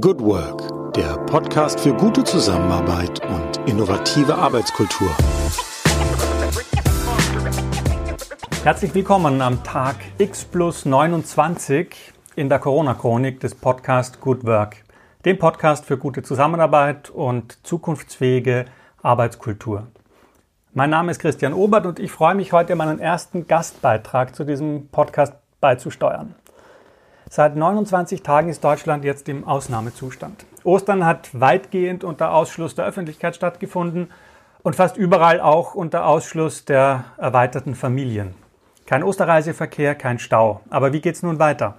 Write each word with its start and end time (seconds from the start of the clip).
Good 0.00 0.22
Work, 0.22 0.94
der 0.94 1.18
Podcast 1.26 1.80
für 1.80 1.92
gute 1.92 2.24
Zusammenarbeit 2.24 3.20
und 3.26 3.68
innovative 3.68 4.34
Arbeitskultur. 4.34 5.10
Herzlich 8.64 8.94
willkommen 8.94 9.42
am 9.42 9.62
Tag 9.62 9.96
X 10.16 10.46
plus 10.46 10.86
29 10.86 12.14
in 12.34 12.48
der 12.48 12.60
Corona-Chronik 12.60 13.40
des 13.40 13.54
Podcast 13.54 14.22
Good 14.22 14.46
Work, 14.46 14.84
dem 15.26 15.38
Podcast 15.38 15.84
für 15.84 15.98
gute 15.98 16.22
Zusammenarbeit 16.22 17.10
und 17.10 17.58
zukunftsfähige 17.66 18.64
Arbeitskultur. 19.02 19.88
Mein 20.72 20.88
Name 20.88 21.10
ist 21.10 21.18
Christian 21.18 21.52
Obert 21.52 21.84
und 21.84 21.98
ich 21.98 22.10
freue 22.10 22.34
mich 22.34 22.54
heute, 22.54 22.74
meinen 22.74 23.00
ersten 23.00 23.46
Gastbeitrag 23.46 24.34
zu 24.34 24.44
diesem 24.44 24.88
Podcast 24.88 25.34
beizusteuern. 25.60 26.36
Seit 27.32 27.54
29 27.54 28.24
Tagen 28.24 28.48
ist 28.48 28.64
Deutschland 28.64 29.04
jetzt 29.04 29.28
im 29.28 29.46
Ausnahmezustand. 29.46 30.44
Ostern 30.64 31.06
hat 31.06 31.30
weitgehend 31.32 32.02
unter 32.02 32.34
Ausschluss 32.34 32.74
der 32.74 32.86
Öffentlichkeit 32.86 33.36
stattgefunden 33.36 34.10
und 34.64 34.74
fast 34.74 34.96
überall 34.96 35.40
auch 35.40 35.76
unter 35.76 36.06
Ausschluss 36.06 36.64
der 36.64 37.04
erweiterten 37.18 37.76
Familien. 37.76 38.34
Kein 38.84 39.04
Osterreiseverkehr, 39.04 39.94
kein 39.94 40.18
Stau. 40.18 40.62
Aber 40.70 40.92
wie 40.92 41.00
geht's 41.00 41.22
nun 41.22 41.38
weiter? 41.38 41.76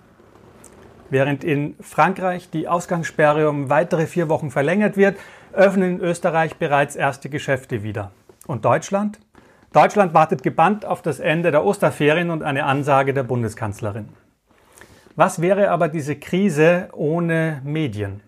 Während 1.09 1.43
in 1.43 1.75
Frankreich 1.81 2.49
die 2.49 2.69
Ausgangssperre 2.69 3.49
um 3.49 3.69
weitere 3.69 4.07
vier 4.07 4.29
Wochen 4.29 4.51
verlängert 4.51 4.95
wird, 4.95 5.17
öffnen 5.51 5.97
in 5.97 5.99
Österreich 5.99 6.55
bereits 6.55 6.95
erste 6.95 7.29
Geschäfte 7.29 7.83
wieder. 7.83 8.11
Und 8.47 8.63
Deutschland? 8.63 9.19
Deutschland 9.73 10.13
wartet 10.13 10.43
gebannt 10.43 10.85
auf 10.85 11.01
das 11.01 11.19
Ende 11.19 11.51
der 11.51 11.65
Osterferien 11.65 12.29
und 12.29 12.41
eine 12.41 12.63
Ansage 12.63 13.13
der 13.13 13.23
Bundeskanzlerin. 13.23 14.07
Was 15.23 15.39
wäre 15.39 15.69
aber 15.69 15.87
diese 15.87 16.15
Krise 16.15 16.89
ohne 16.93 17.61
Medien? 17.63 18.21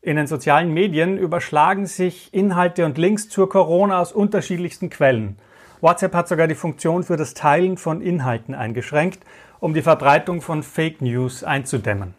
In 0.00 0.16
den 0.16 0.26
sozialen 0.26 0.72
Medien 0.72 1.18
überschlagen 1.18 1.84
sich 1.84 2.32
Inhalte 2.32 2.86
und 2.86 2.96
Links 2.96 3.28
zur 3.28 3.50
Corona 3.50 4.00
aus 4.00 4.10
unterschiedlichsten 4.10 4.88
Quellen. 4.88 5.36
WhatsApp 5.82 6.14
hat 6.14 6.26
sogar 6.26 6.46
die 6.46 6.54
Funktion 6.54 7.02
für 7.02 7.18
das 7.18 7.34
Teilen 7.34 7.76
von 7.76 8.00
Inhalten 8.00 8.54
eingeschränkt, 8.54 9.24
um 9.58 9.74
die 9.74 9.82
Verbreitung 9.82 10.40
von 10.40 10.62
Fake 10.62 11.02
News 11.02 11.44
einzudämmen. 11.44 12.14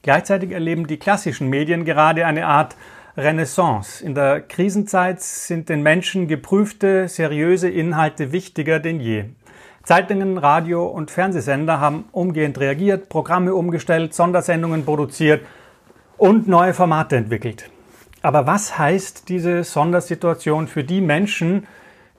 Gleichzeitig 0.00 0.52
erleben 0.52 0.86
die 0.86 0.98
klassischen 0.98 1.50
Medien 1.50 1.84
gerade 1.84 2.24
eine 2.24 2.46
Art 2.46 2.76
Renaissance. 3.14 4.02
In 4.02 4.14
der 4.14 4.40
Krisenzeit 4.40 5.20
sind 5.20 5.68
den 5.68 5.82
Menschen 5.82 6.28
geprüfte, 6.28 7.08
seriöse 7.08 7.68
Inhalte 7.68 8.32
wichtiger 8.32 8.78
denn 8.80 9.00
je. 9.00 9.26
Zeitungen, 9.86 10.36
Radio 10.36 10.84
und 10.84 11.12
Fernsehsender 11.12 11.78
haben 11.78 12.06
umgehend 12.10 12.58
reagiert, 12.58 13.08
Programme 13.08 13.54
umgestellt, 13.54 14.14
Sondersendungen 14.14 14.84
produziert 14.84 15.46
und 16.16 16.48
neue 16.48 16.74
Formate 16.74 17.14
entwickelt. 17.14 17.70
Aber 18.20 18.48
was 18.48 18.76
heißt 18.76 19.28
diese 19.28 19.62
Sondersituation 19.62 20.66
für 20.66 20.82
die 20.82 21.00
Menschen, 21.00 21.68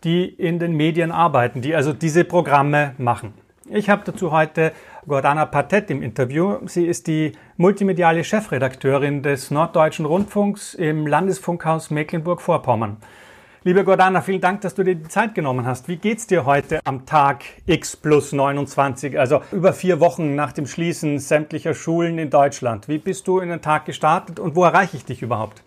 die 0.06 0.24
in 0.30 0.60
den 0.60 0.78
Medien 0.78 1.12
arbeiten, 1.12 1.60
die 1.60 1.76
also 1.76 1.92
diese 1.92 2.24
Programme 2.24 2.94
machen? 2.98 3.34
Ich 3.70 3.90
habe 3.90 4.04
dazu 4.06 4.32
heute 4.32 4.72
Gordana 5.06 5.46
Patet 5.46 5.92
im 5.92 6.02
Interview. 6.02 6.60
Sie 6.68 6.86
ist 6.86 7.06
die 7.08 7.34
multimediale 7.58 8.24
Chefredakteurin 8.24 9.24
des 9.24 9.52
Norddeutschen 9.52 10.06
Rundfunks 10.06 10.74
im 10.74 11.06
Landesfunkhaus 11.06 11.90
Mecklenburg-Vorpommern. 11.92 12.96
Liebe 13.64 13.84
Gordana, 13.84 14.22
vielen 14.22 14.40
Dank, 14.40 14.62
dass 14.62 14.76
du 14.76 14.84
dir 14.84 14.94
die 14.94 15.08
Zeit 15.08 15.34
genommen 15.34 15.66
hast. 15.66 15.88
Wie 15.88 15.96
geht's 15.98 16.28
dir 16.28 16.46
heute 16.46 16.80
am 16.86 17.08
Tag 17.08 17.44
X 17.66 17.98
plus 17.98 18.32
29, 18.32 19.18
also 19.18 19.42
über 19.52 19.74
vier 19.74 20.00
Wochen 20.00 20.36
nach 20.36 20.54
dem 20.54 20.68
Schließen 20.68 21.18
sämtlicher 21.18 21.74
Schulen 21.74 22.20
in 22.20 22.30
Deutschland? 22.30 22.88
Wie 22.88 23.00
bist 23.00 23.28
du 23.28 23.40
in 23.40 23.50
den 23.50 23.62
Tag 23.62 23.86
gestartet 23.86 24.40
und 24.40 24.56
wo 24.56 24.64
erreiche 24.64 24.96
ich 24.96 25.06
dich 25.06 25.24
überhaupt? 25.24 25.64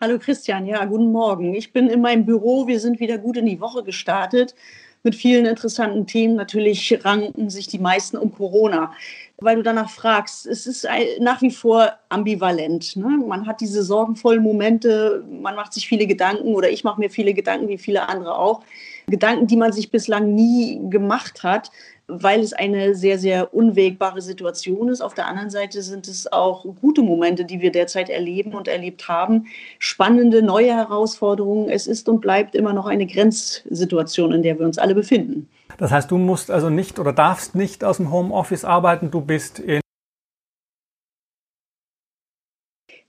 Hallo 0.00 0.18
Christian, 0.18 0.64
ja, 0.64 0.82
guten 0.86 1.12
Morgen. 1.12 1.54
Ich 1.54 1.72
bin 1.72 1.90
in 1.90 2.00
meinem 2.00 2.24
Büro. 2.24 2.66
Wir 2.66 2.80
sind 2.80 2.98
wieder 2.98 3.18
gut 3.18 3.36
in 3.36 3.44
die 3.44 3.60
Woche 3.60 3.84
gestartet 3.84 4.54
mit 5.02 5.14
vielen 5.14 5.44
interessanten 5.44 6.06
Themen. 6.06 6.34
Natürlich 6.34 6.98
ranken 7.04 7.50
sich 7.50 7.66
die 7.68 7.78
meisten 7.78 8.16
um 8.16 8.32
Corona. 8.32 8.92
Weil 9.40 9.56
du 9.56 9.62
danach 9.62 9.88
fragst, 9.88 10.46
es 10.46 10.66
ist 10.66 10.86
nach 11.20 11.42
wie 11.42 11.52
vor 11.52 11.92
ambivalent. 12.08 12.96
Ne? 12.96 13.22
Man 13.24 13.46
hat 13.46 13.60
diese 13.60 13.84
sorgenvollen 13.84 14.42
Momente, 14.42 15.24
man 15.30 15.54
macht 15.54 15.72
sich 15.72 15.86
viele 15.86 16.08
Gedanken 16.08 16.54
oder 16.54 16.70
ich 16.70 16.82
mache 16.82 16.98
mir 16.98 17.08
viele 17.08 17.34
Gedanken, 17.34 17.68
wie 17.68 17.78
viele 17.78 18.08
andere 18.08 18.36
auch. 18.36 18.62
Gedanken, 19.08 19.46
die 19.46 19.56
man 19.56 19.72
sich 19.72 19.90
bislang 19.90 20.34
nie 20.34 20.80
gemacht 20.90 21.42
hat 21.42 21.70
weil 22.08 22.40
es 22.40 22.54
eine 22.54 22.94
sehr, 22.94 23.18
sehr 23.18 23.52
unwägbare 23.54 24.22
Situation 24.22 24.88
ist. 24.88 25.02
Auf 25.02 25.12
der 25.12 25.26
anderen 25.26 25.50
Seite 25.50 25.82
sind 25.82 26.08
es 26.08 26.30
auch 26.32 26.64
gute 26.80 27.02
Momente, 27.02 27.44
die 27.44 27.60
wir 27.60 27.70
derzeit 27.70 28.08
erleben 28.08 28.54
und 28.54 28.66
erlebt 28.66 29.08
haben. 29.08 29.46
Spannende 29.78 30.42
neue 30.42 30.74
Herausforderungen. 30.74 31.68
Es 31.68 31.86
ist 31.86 32.08
und 32.08 32.20
bleibt 32.22 32.54
immer 32.54 32.72
noch 32.72 32.86
eine 32.86 33.06
Grenzsituation, 33.06 34.32
in 34.32 34.42
der 34.42 34.58
wir 34.58 34.64
uns 34.64 34.78
alle 34.78 34.94
befinden. 34.94 35.48
Das 35.76 35.92
heißt, 35.92 36.10
du 36.10 36.16
musst 36.16 36.50
also 36.50 36.70
nicht 36.70 36.98
oder 36.98 37.12
darfst 37.12 37.54
nicht 37.54 37.84
aus 37.84 37.98
dem 37.98 38.10
Homeoffice 38.10 38.64
arbeiten. 38.64 39.10
Du 39.10 39.20
bist 39.20 39.58
in 39.58 39.80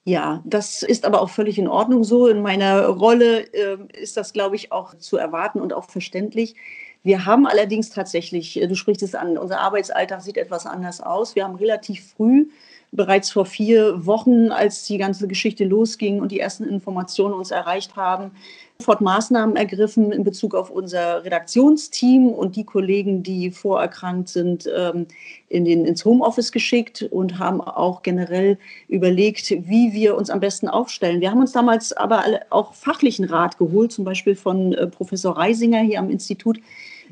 Ja, 0.10 0.42
das 0.44 0.82
ist 0.82 1.06
aber 1.06 1.22
auch 1.22 1.30
völlig 1.30 1.60
in 1.60 1.68
Ordnung 1.68 2.04
so. 2.04 2.26
In 2.26 2.42
meiner 2.42 2.88
Rolle 2.88 3.42
äh, 3.54 3.78
ist 3.94 4.18
das, 4.18 4.34
glaube 4.34 4.56
ich, 4.56 4.72
auch 4.72 4.96
zu 4.96 5.18
erwarten 5.18 5.62
und 5.62 5.72
auch 5.72 5.88
verständlich. 5.88 6.56
Wir 7.04 7.28
haben 7.28 7.46
allerdings 7.46 7.92
tatsächlich, 7.92 8.60
äh, 8.60 8.66
du 8.66 8.74
sprichst 8.74 9.04
es 9.04 9.14
an, 9.14 9.38
unser 9.38 9.60
Arbeitsalltag 9.60 10.24
sieht 10.24 10.38
etwas 10.38 10.66
anders 10.66 11.00
aus. 11.00 11.36
Wir 11.36 11.44
haben 11.44 11.54
relativ 11.54 12.12
früh, 12.18 12.48
bereits 12.92 13.32
vor 13.32 13.46
vier 13.46 14.06
Wochen, 14.06 14.52
als 14.52 14.86
die 14.86 14.98
ganze 14.98 15.28
Geschichte 15.28 15.64
losging 15.64 16.22
und 16.22 16.32
die 16.32 16.40
ersten 16.40 16.64
Informationen 16.64 17.34
uns 17.36 17.52
erreicht 17.52 17.96
haben, 17.96 18.32
sofort 18.80 19.02
Maßnahmen 19.02 19.56
ergriffen 19.56 20.12
in 20.12 20.24
Bezug 20.24 20.56
auf 20.56 20.72
unser 20.72 21.24
Redaktionsteam 21.24 22.30
und 22.30 22.56
die 22.56 22.64
Kollegen, 22.64 23.22
die 23.22 23.52
vorerkrankt 23.52 24.30
sind, 24.30 24.70
ähm, 24.76 25.06
in 25.50 25.66
den, 25.66 25.86
ins 25.86 26.04
Homeoffice 26.06 26.52
geschickt 26.52 27.04
und 27.12 27.38
haben 27.38 27.62
auch 27.62 28.02
generell 28.02 28.58
überlegt, 28.88 29.52
wie 29.52 29.94
wir 29.94 30.16
uns 30.16 30.30
am 30.30 30.40
besten 30.40 30.68
aufstellen. 30.68 31.22
Wir 31.22 31.30
haben 31.30 31.42
uns 31.42 31.52
damals 31.52 31.94
aber 31.94 32.24
auch 32.50 32.74
fachlichen 32.74 33.26
Rat 33.26 33.58
geholt, 33.58 33.92
zum 33.92 34.06
Beispiel 34.06 34.36
von 34.36 34.74
äh, 34.74 34.88
Professor 34.88 35.38
Reisinger 35.38 35.82
hier 35.82 36.00
am 36.00 36.10
Institut 36.10 36.60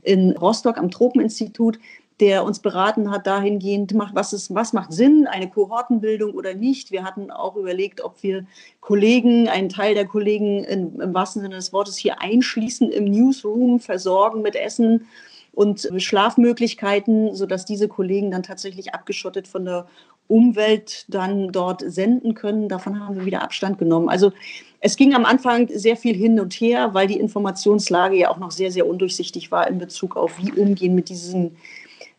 in 0.03 0.31
Rostock 0.31 0.77
am 0.77 0.89
Tropeninstitut, 0.89 1.79
der 2.19 2.43
uns 2.43 2.59
beraten 2.59 3.11
hat 3.11 3.27
dahingehend, 3.27 3.93
was, 4.13 4.33
ist, 4.33 4.53
was 4.53 4.73
macht 4.73 4.91
Sinn, 4.91 5.27
eine 5.27 5.49
Kohortenbildung 5.49 6.33
oder 6.33 6.55
nicht. 6.55 6.91
Wir 6.91 7.03
hatten 7.03 7.29
auch 7.29 7.55
überlegt, 7.55 8.01
ob 8.01 8.23
wir 8.23 8.45
Kollegen, 8.81 9.49
einen 9.49 9.69
Teil 9.69 9.93
der 9.93 10.05
Kollegen 10.05 10.63
in, 10.63 10.99
im 10.99 11.13
wahrsten 11.13 11.41
Sinne 11.43 11.55
des 11.55 11.73
Wortes 11.73 11.95
hier 11.95 12.21
einschließen 12.21 12.91
im 12.91 13.05
Newsroom, 13.05 13.79
versorgen 13.79 14.41
mit 14.41 14.55
Essen 14.55 15.07
und 15.53 15.89
Schlafmöglichkeiten, 15.97 17.35
sodass 17.35 17.65
diese 17.65 17.87
Kollegen 17.87 18.31
dann 18.31 18.43
tatsächlich 18.43 18.93
abgeschottet 18.93 19.47
von 19.47 19.65
der 19.65 19.87
Umwelt 20.27 21.05
dann 21.07 21.51
dort 21.51 21.83
senden 21.85 22.33
können. 22.33 22.67
Davon 22.67 22.99
haben 22.99 23.15
wir 23.15 23.25
wieder 23.25 23.43
Abstand 23.43 23.77
genommen. 23.77 24.09
Also 24.09 24.33
es 24.81 24.97
ging 24.97 25.15
am 25.15 25.25
Anfang 25.25 25.67
sehr 25.73 25.97
viel 25.97 26.15
hin 26.15 26.39
und 26.39 26.53
her, 26.53 26.93
weil 26.93 27.07
die 27.07 27.19
Informationslage 27.19 28.17
ja 28.17 28.29
auch 28.29 28.37
noch 28.37 28.51
sehr, 28.51 28.71
sehr 28.71 28.87
undurchsichtig 28.87 29.51
war 29.51 29.67
in 29.67 29.79
Bezug 29.79 30.15
auf, 30.15 30.37
wie 30.39 30.51
umgehen 30.51 30.93
mit 30.93 31.09
diesem 31.09 31.55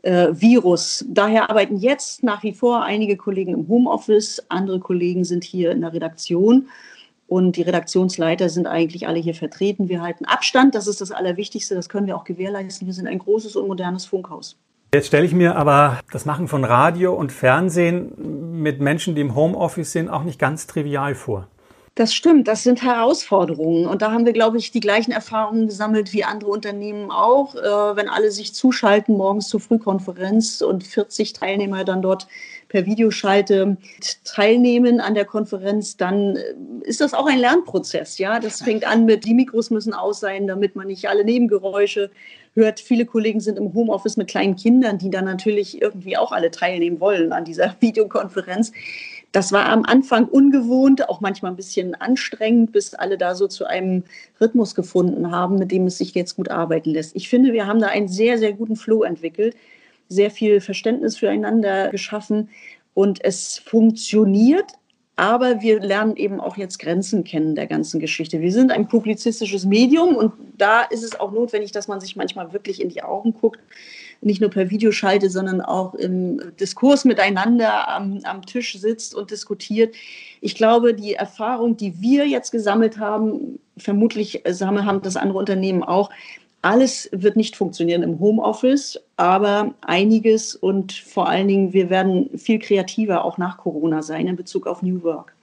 äh, 0.02 0.28
Virus. 0.32 1.04
Daher 1.08 1.50
arbeiten 1.50 1.76
jetzt 1.76 2.22
nach 2.22 2.42
wie 2.42 2.52
vor 2.52 2.82
einige 2.82 3.16
Kollegen 3.16 3.54
im 3.54 3.68
Homeoffice, 3.68 4.44
andere 4.48 4.80
Kollegen 4.80 5.24
sind 5.24 5.44
hier 5.44 5.72
in 5.72 5.80
der 5.80 5.92
Redaktion. 5.92 6.68
Und 7.26 7.56
die 7.56 7.62
Redaktionsleiter 7.62 8.48
sind 8.48 8.66
eigentlich 8.66 9.06
alle 9.06 9.18
hier 9.18 9.34
vertreten. 9.34 9.90
Wir 9.90 10.00
halten 10.00 10.24
Abstand, 10.24 10.74
das 10.74 10.86
ist 10.86 11.02
das 11.02 11.10
Allerwichtigste, 11.10 11.74
das 11.74 11.90
können 11.90 12.06
wir 12.06 12.16
auch 12.16 12.24
gewährleisten. 12.24 12.86
Wir 12.86 12.94
sind 12.94 13.06
ein 13.06 13.18
großes 13.18 13.54
und 13.54 13.68
modernes 13.68 14.06
Funkhaus. 14.06 14.56
Jetzt 14.94 15.08
stelle 15.08 15.26
ich 15.26 15.34
mir 15.34 15.54
aber 15.54 16.00
das 16.10 16.24
Machen 16.24 16.48
von 16.48 16.64
Radio 16.64 17.14
und 17.14 17.30
Fernsehen 17.30 18.62
mit 18.62 18.80
Menschen, 18.80 19.14
die 19.14 19.20
im 19.20 19.34
Homeoffice 19.34 19.92
sind, 19.92 20.08
auch 20.08 20.22
nicht 20.22 20.38
ganz 20.38 20.66
trivial 20.66 21.14
vor. 21.14 21.48
Das 21.98 22.14
stimmt, 22.14 22.46
das 22.46 22.62
sind 22.62 22.84
Herausforderungen. 22.84 23.88
Und 23.88 24.02
da 24.02 24.12
haben 24.12 24.24
wir, 24.24 24.32
glaube 24.32 24.56
ich, 24.56 24.70
die 24.70 24.78
gleichen 24.78 25.10
Erfahrungen 25.10 25.66
gesammelt 25.66 26.12
wie 26.12 26.22
andere 26.22 26.48
Unternehmen 26.48 27.10
auch. 27.10 27.56
Äh, 27.56 27.96
wenn 27.96 28.08
alle 28.08 28.30
sich 28.30 28.54
zuschalten 28.54 29.16
morgens 29.16 29.48
zur 29.48 29.58
Frühkonferenz 29.58 30.60
und 30.60 30.84
40 30.84 31.32
Teilnehmer 31.32 31.82
dann 31.82 32.00
dort 32.00 32.28
per 32.68 32.86
Videoschalte 32.86 33.78
teilnehmen 34.22 35.00
an 35.00 35.14
der 35.14 35.24
Konferenz, 35.24 35.96
dann 35.96 36.36
äh, 36.36 36.54
ist 36.82 37.00
das 37.00 37.14
auch 37.14 37.26
ein 37.26 37.40
Lernprozess. 37.40 38.18
Ja, 38.18 38.38
das 38.38 38.62
fängt 38.62 38.86
an 38.86 39.04
mit, 39.04 39.24
die 39.24 39.34
Mikros 39.34 39.70
müssen 39.70 39.92
aus 39.92 40.20
sein, 40.20 40.46
damit 40.46 40.76
man 40.76 40.86
nicht 40.86 41.08
alle 41.08 41.24
Nebengeräusche 41.24 42.12
hört. 42.54 42.78
Viele 42.78 43.06
Kollegen 43.06 43.40
sind 43.40 43.58
im 43.58 43.74
Homeoffice 43.74 44.16
mit 44.16 44.28
kleinen 44.28 44.54
Kindern, 44.54 44.98
die 44.98 45.10
dann 45.10 45.24
natürlich 45.24 45.82
irgendwie 45.82 46.16
auch 46.16 46.30
alle 46.30 46.52
teilnehmen 46.52 47.00
wollen 47.00 47.32
an 47.32 47.44
dieser 47.44 47.74
Videokonferenz. 47.80 48.70
Das 49.32 49.52
war 49.52 49.66
am 49.66 49.84
Anfang 49.84 50.26
ungewohnt, 50.26 51.08
auch 51.08 51.20
manchmal 51.20 51.52
ein 51.52 51.56
bisschen 51.56 51.94
anstrengend, 51.94 52.72
bis 52.72 52.94
alle 52.94 53.18
da 53.18 53.34
so 53.34 53.46
zu 53.46 53.66
einem 53.66 54.04
Rhythmus 54.40 54.74
gefunden 54.74 55.30
haben, 55.30 55.58
mit 55.58 55.70
dem 55.70 55.86
es 55.86 55.98
sich 55.98 56.14
jetzt 56.14 56.36
gut 56.36 56.50
arbeiten 56.50 56.90
lässt. 56.90 57.14
Ich 57.14 57.28
finde, 57.28 57.52
wir 57.52 57.66
haben 57.66 57.80
da 57.80 57.88
einen 57.88 58.08
sehr, 58.08 58.38
sehr 58.38 58.54
guten 58.54 58.76
Flow 58.76 59.02
entwickelt, 59.02 59.54
sehr 60.08 60.30
viel 60.30 60.60
Verständnis 60.60 61.18
füreinander 61.18 61.90
geschaffen 61.90 62.48
und 62.94 63.22
es 63.22 63.58
funktioniert 63.58 64.72
aber 65.18 65.62
wir 65.62 65.80
lernen 65.80 66.14
eben 66.14 66.38
auch 66.38 66.56
jetzt 66.56 66.78
Grenzen 66.78 67.24
kennen 67.24 67.56
der 67.56 67.66
ganzen 67.66 67.98
Geschichte. 67.98 68.40
Wir 68.40 68.52
sind 68.52 68.70
ein 68.70 68.86
publizistisches 68.86 69.64
Medium 69.64 70.14
und 70.14 70.32
da 70.58 70.82
ist 70.82 71.02
es 71.02 71.18
auch 71.18 71.32
notwendig, 71.32 71.72
dass 71.72 71.88
man 71.88 72.00
sich 72.00 72.16
manchmal 72.16 72.52
wirklich 72.52 72.80
in 72.80 72.88
die 72.88 73.02
Augen 73.02 73.32
guckt, 73.32 73.60
nicht 74.20 74.40
nur 74.40 74.50
per 74.50 74.70
Videoschalte, 74.70 75.30
sondern 75.30 75.60
auch 75.60 75.94
im 75.94 76.40
Diskurs 76.58 77.04
miteinander 77.04 77.88
am, 77.88 78.20
am 78.24 78.44
Tisch 78.44 78.78
sitzt 78.78 79.14
und 79.14 79.30
diskutiert. 79.30 79.94
Ich 80.40 80.54
glaube, 80.54 80.94
die 80.94 81.14
Erfahrung, 81.14 81.76
die 81.76 82.00
wir 82.00 82.26
jetzt 82.26 82.50
gesammelt 82.50 82.98
haben, 82.98 83.60
vermutlich 83.76 84.42
haben 84.44 85.02
das 85.02 85.16
andere 85.16 85.38
Unternehmen 85.38 85.84
auch, 85.84 86.10
alles 86.60 87.08
wird 87.12 87.36
nicht 87.36 87.54
funktionieren 87.54 88.02
im 88.02 88.18
Homeoffice, 88.18 89.00
aber 89.16 89.74
einiges 89.82 90.56
und 90.56 90.92
vor 90.92 91.28
allen 91.28 91.46
Dingen, 91.46 91.72
wir 91.72 91.88
werden 91.88 92.36
viel 92.36 92.58
kreativer 92.58 93.24
auch 93.24 93.38
nach 93.38 93.58
Corona 93.58 94.02
sein 94.02 94.26
in 94.26 94.34
Bezug 94.34 94.66
auf 94.66 94.82
New 94.82 95.02
Work. 95.04 95.37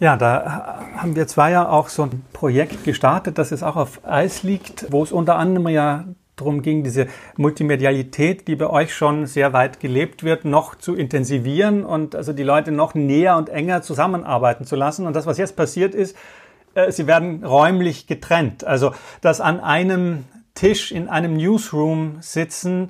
Ja, 0.00 0.16
da 0.16 0.80
haben 0.96 1.14
wir 1.14 1.26
zwar 1.26 1.50
ja 1.50 1.68
auch 1.68 1.90
so 1.90 2.04
ein 2.04 2.24
Projekt 2.32 2.84
gestartet, 2.84 3.36
das 3.36 3.50
jetzt 3.50 3.62
auch 3.62 3.76
auf 3.76 4.00
Eis 4.02 4.42
liegt, 4.42 4.90
wo 4.90 5.02
es 5.02 5.12
unter 5.12 5.36
anderem 5.36 5.68
ja 5.68 6.06
darum 6.36 6.62
ging, 6.62 6.82
diese 6.82 7.06
Multimedialität, 7.36 8.48
die 8.48 8.56
bei 8.56 8.66
euch 8.66 8.94
schon 8.94 9.26
sehr 9.26 9.52
weit 9.52 9.78
gelebt 9.78 10.24
wird, 10.24 10.46
noch 10.46 10.74
zu 10.74 10.94
intensivieren 10.94 11.84
und 11.84 12.16
also 12.16 12.32
die 12.32 12.42
Leute 12.42 12.72
noch 12.72 12.94
näher 12.94 13.36
und 13.36 13.50
enger 13.50 13.82
zusammenarbeiten 13.82 14.64
zu 14.64 14.74
lassen. 14.74 15.06
Und 15.06 15.14
das, 15.14 15.26
was 15.26 15.36
jetzt 15.36 15.54
passiert 15.54 15.94
ist, 15.94 16.16
äh, 16.72 16.90
sie 16.90 17.06
werden 17.06 17.44
räumlich 17.44 18.06
getrennt. 18.06 18.64
Also, 18.64 18.92
dass 19.20 19.42
an 19.42 19.60
einem 19.60 20.24
Tisch 20.54 20.92
in 20.92 21.10
einem 21.10 21.36
Newsroom 21.36 22.16
sitzen, 22.20 22.88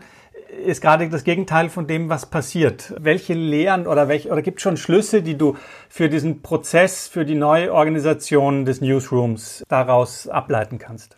ist 0.61 0.81
gerade 0.81 1.09
das 1.09 1.25
Gegenteil 1.25 1.69
von 1.69 1.87
dem, 1.87 2.09
was 2.09 2.27
passiert. 2.27 2.95
Welche 2.99 3.35
Lehren 3.35 3.87
oder 3.87 4.09
welche, 4.09 4.31
oder 4.31 4.43
gibt 4.43 4.59
es 4.59 4.63
schon 4.63 4.77
Schlüsse, 4.77 5.23
die 5.23 5.37
du 5.37 5.57
für 5.89 6.09
diesen 6.09 6.43
Prozess, 6.43 7.09
für 7.09 7.25
die 7.25 7.35
neue 7.35 7.73
Organisation 7.73 8.65
des 8.65 8.81
Newsrooms 8.81 9.65
daraus 9.69 10.29
ableiten 10.29 10.79
kannst? 10.79 11.17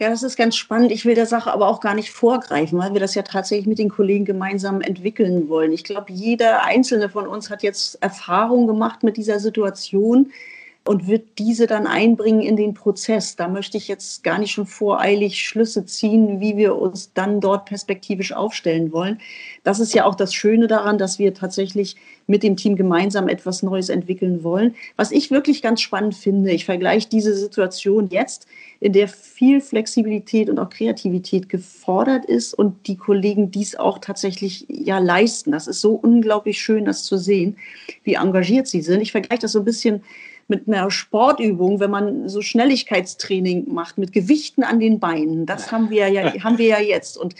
Ja, 0.00 0.10
das 0.10 0.24
ist 0.24 0.36
ganz 0.36 0.56
spannend. 0.56 0.90
Ich 0.90 1.04
will 1.04 1.14
der 1.14 1.26
Sache 1.26 1.52
aber 1.52 1.68
auch 1.68 1.80
gar 1.80 1.94
nicht 1.94 2.10
vorgreifen, 2.10 2.78
weil 2.78 2.92
wir 2.94 3.00
das 3.00 3.14
ja 3.14 3.22
tatsächlich 3.22 3.66
mit 3.66 3.78
den 3.78 3.88
Kollegen 3.88 4.24
gemeinsam 4.24 4.80
entwickeln 4.80 5.48
wollen. 5.48 5.72
Ich 5.72 5.84
glaube, 5.84 6.12
jeder 6.12 6.64
einzelne 6.64 7.08
von 7.08 7.28
uns 7.28 7.48
hat 7.48 7.62
jetzt 7.62 8.02
Erfahrung 8.02 8.66
gemacht 8.66 9.04
mit 9.04 9.16
dieser 9.16 9.38
Situation 9.38 10.32
und 10.86 11.06
wird 11.06 11.38
diese 11.38 11.66
dann 11.66 11.86
einbringen 11.86 12.42
in 12.42 12.56
den 12.56 12.74
Prozess. 12.74 13.36
Da 13.36 13.48
möchte 13.48 13.78
ich 13.78 13.88
jetzt 13.88 14.22
gar 14.22 14.38
nicht 14.38 14.52
schon 14.52 14.66
voreilig 14.66 15.40
Schlüsse 15.40 15.86
ziehen, 15.86 16.40
wie 16.40 16.58
wir 16.58 16.76
uns 16.76 17.12
dann 17.14 17.40
dort 17.40 17.64
perspektivisch 17.64 18.32
aufstellen 18.32 18.92
wollen. 18.92 19.18
Das 19.62 19.80
ist 19.80 19.94
ja 19.94 20.04
auch 20.04 20.14
das 20.14 20.34
Schöne 20.34 20.66
daran, 20.66 20.98
dass 20.98 21.18
wir 21.18 21.32
tatsächlich 21.32 21.96
mit 22.26 22.42
dem 22.42 22.56
Team 22.56 22.76
gemeinsam 22.76 23.28
etwas 23.28 23.62
Neues 23.62 23.88
entwickeln 23.88 24.44
wollen. 24.44 24.74
Was 24.96 25.10
ich 25.10 25.30
wirklich 25.30 25.62
ganz 25.62 25.80
spannend 25.80 26.14
finde, 26.14 26.52
ich 26.52 26.66
vergleiche 26.66 27.08
diese 27.08 27.34
Situation 27.34 28.08
jetzt, 28.10 28.46
in 28.80 28.92
der 28.92 29.08
viel 29.08 29.62
Flexibilität 29.62 30.50
und 30.50 30.58
auch 30.58 30.68
Kreativität 30.68 31.48
gefordert 31.48 32.26
ist 32.26 32.52
und 32.52 32.86
die 32.86 32.96
Kollegen 32.96 33.50
dies 33.50 33.76
auch 33.76 33.98
tatsächlich 33.98 34.66
ja 34.68 34.98
leisten. 34.98 35.52
Das 35.52 35.66
ist 35.66 35.80
so 35.80 35.94
unglaublich 35.94 36.60
schön, 36.60 36.84
das 36.84 37.04
zu 37.04 37.16
sehen, 37.16 37.56
wie 38.02 38.14
engagiert 38.14 38.66
sie 38.66 38.82
sind. 38.82 39.00
Ich 39.00 39.12
vergleiche 39.12 39.42
das 39.42 39.52
so 39.52 39.60
ein 39.60 39.64
bisschen 39.64 40.02
mit 40.48 40.68
einer 40.68 40.90
Sportübung, 40.90 41.80
wenn 41.80 41.90
man 41.90 42.28
so 42.28 42.42
Schnelligkeitstraining 42.42 43.72
macht 43.72 43.98
mit 43.98 44.12
Gewichten 44.12 44.62
an 44.62 44.80
den 44.80 45.00
Beinen. 45.00 45.46
Das 45.46 45.72
haben 45.72 45.90
wir 45.90 46.08
ja, 46.08 46.32
haben 46.44 46.58
wir 46.58 46.66
ja 46.66 46.80
jetzt. 46.80 47.16
Und 47.16 47.34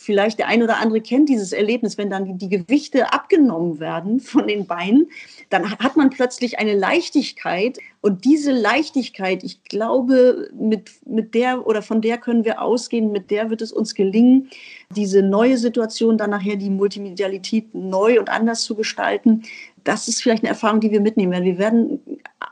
vielleicht 0.00 0.38
der 0.38 0.48
ein 0.48 0.62
oder 0.62 0.78
andere 0.78 1.00
kennt 1.00 1.28
dieses 1.28 1.52
Erlebnis, 1.52 1.98
wenn 1.98 2.08
dann 2.08 2.38
die, 2.38 2.48
Gewichte 2.48 3.12
abgenommen 3.12 3.80
werden 3.80 4.18
von 4.18 4.46
den 4.48 4.66
Beinen, 4.66 5.10
dann 5.50 5.70
hat 5.70 5.96
man 5.96 6.10
plötzlich 6.10 6.58
eine 6.58 6.74
Leichtigkeit. 6.74 7.78
Und 8.00 8.24
diese 8.24 8.50
Leichtigkeit, 8.50 9.44
ich 9.44 9.62
glaube, 9.64 10.48
mit, 10.58 10.90
mit 11.06 11.34
der 11.34 11.66
oder 11.66 11.82
von 11.82 12.00
der 12.00 12.16
können 12.16 12.44
wir 12.44 12.62
ausgehen, 12.62 13.12
mit 13.12 13.30
der 13.30 13.50
wird 13.50 13.60
es 13.60 13.72
uns 13.72 13.94
gelingen, 13.94 14.48
diese 14.96 15.22
neue 15.22 15.58
Situation, 15.58 16.16
dann 16.16 16.30
nachher 16.30 16.56
die 16.56 16.70
Multimedialität 16.70 17.74
neu 17.74 18.18
und 18.18 18.30
anders 18.30 18.62
zu 18.62 18.74
gestalten. 18.74 19.42
Das 19.84 20.08
ist 20.08 20.22
vielleicht 20.22 20.42
eine 20.42 20.50
Erfahrung, 20.50 20.80
die 20.80 20.90
wir 20.90 21.00
mitnehmen 21.00 21.32
werden. 21.32 21.44
Wir 21.44 21.58
werden 21.58 22.00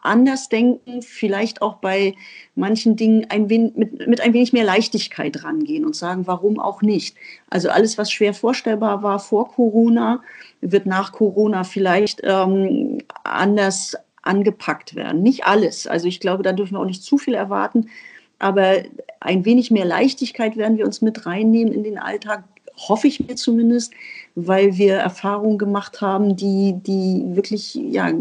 anders 0.03 0.49
denken, 0.49 1.03
vielleicht 1.03 1.63
auch 1.63 1.77
bei 1.77 2.15
manchen 2.55 2.97
Dingen 2.97 3.27
ein 3.31 3.49
wenig, 3.49 3.75
mit, 3.77 4.07
mit 4.07 4.21
ein 4.21 4.33
wenig 4.33 4.53
mehr 4.53 4.65
Leichtigkeit 4.65 5.45
rangehen 5.45 5.85
und 5.85 5.97
sagen, 5.97 6.27
warum 6.27 6.59
auch 6.59 6.83
nicht. 6.83 7.17
Also 7.51 7.71
alles, 7.71 7.99
was 7.99 8.11
schwer 8.11 8.35
vorstellbar 8.35 9.03
war 9.03 9.19
vor 9.19 9.49
Corona, 9.53 10.23
wird 10.61 10.87
nach 10.87 11.13
Corona 11.13 11.65
vielleicht 11.65 12.21
ähm, 12.25 12.99
anders 13.25 13.97
angepackt 14.23 14.95
werden. 14.95 15.23
Nicht 15.23 15.45
alles. 15.45 15.87
Also 15.87 16.07
ich 16.07 16.21
glaube, 16.21 16.43
da 16.43 16.53
dürfen 16.53 16.75
wir 16.75 16.81
auch 16.81 16.85
nicht 16.85 17.03
zu 17.03 17.19
viel 17.19 17.35
erwarten. 17.35 17.89
Aber 18.39 18.83
ein 19.21 19.45
wenig 19.45 19.71
mehr 19.71 19.85
Leichtigkeit 19.85 20.57
werden 20.57 20.79
wir 20.79 20.85
uns 20.85 21.03
mit 21.03 21.27
reinnehmen 21.27 21.73
in 21.73 21.83
den 21.83 21.99
Alltag, 21.99 22.45
hoffe 22.79 23.09
ich 23.09 23.27
mir 23.27 23.35
zumindest, 23.35 23.93
weil 24.35 24.77
wir 24.77 24.95
Erfahrungen 24.95 25.59
gemacht 25.59 26.01
haben, 26.01 26.37
die, 26.37 26.75
die 26.77 27.25
wirklich 27.35 27.75
ja 27.75 28.13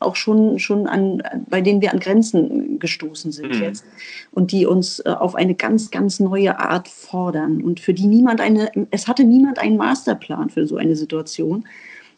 auch 0.00 0.16
schon, 0.16 0.58
schon 0.58 0.86
an, 0.86 1.22
bei 1.50 1.60
denen 1.60 1.82
wir 1.82 1.92
an 1.92 2.00
Grenzen 2.00 2.78
gestoßen 2.78 3.30
sind 3.30 3.54
mhm. 3.54 3.62
jetzt 3.62 3.84
und 4.32 4.52
die 4.52 4.64
uns 4.64 5.00
äh, 5.00 5.10
auf 5.10 5.34
eine 5.34 5.54
ganz, 5.54 5.90
ganz 5.90 6.18
neue 6.18 6.58
Art 6.58 6.88
fordern 6.88 7.62
und 7.62 7.80
für 7.80 7.92
die 7.92 8.06
niemand 8.06 8.40
eine, 8.40 8.70
es 8.90 9.06
hatte 9.06 9.24
niemand 9.24 9.58
einen 9.58 9.76
Masterplan 9.76 10.48
für 10.48 10.66
so 10.66 10.76
eine 10.76 10.96
Situation. 10.96 11.66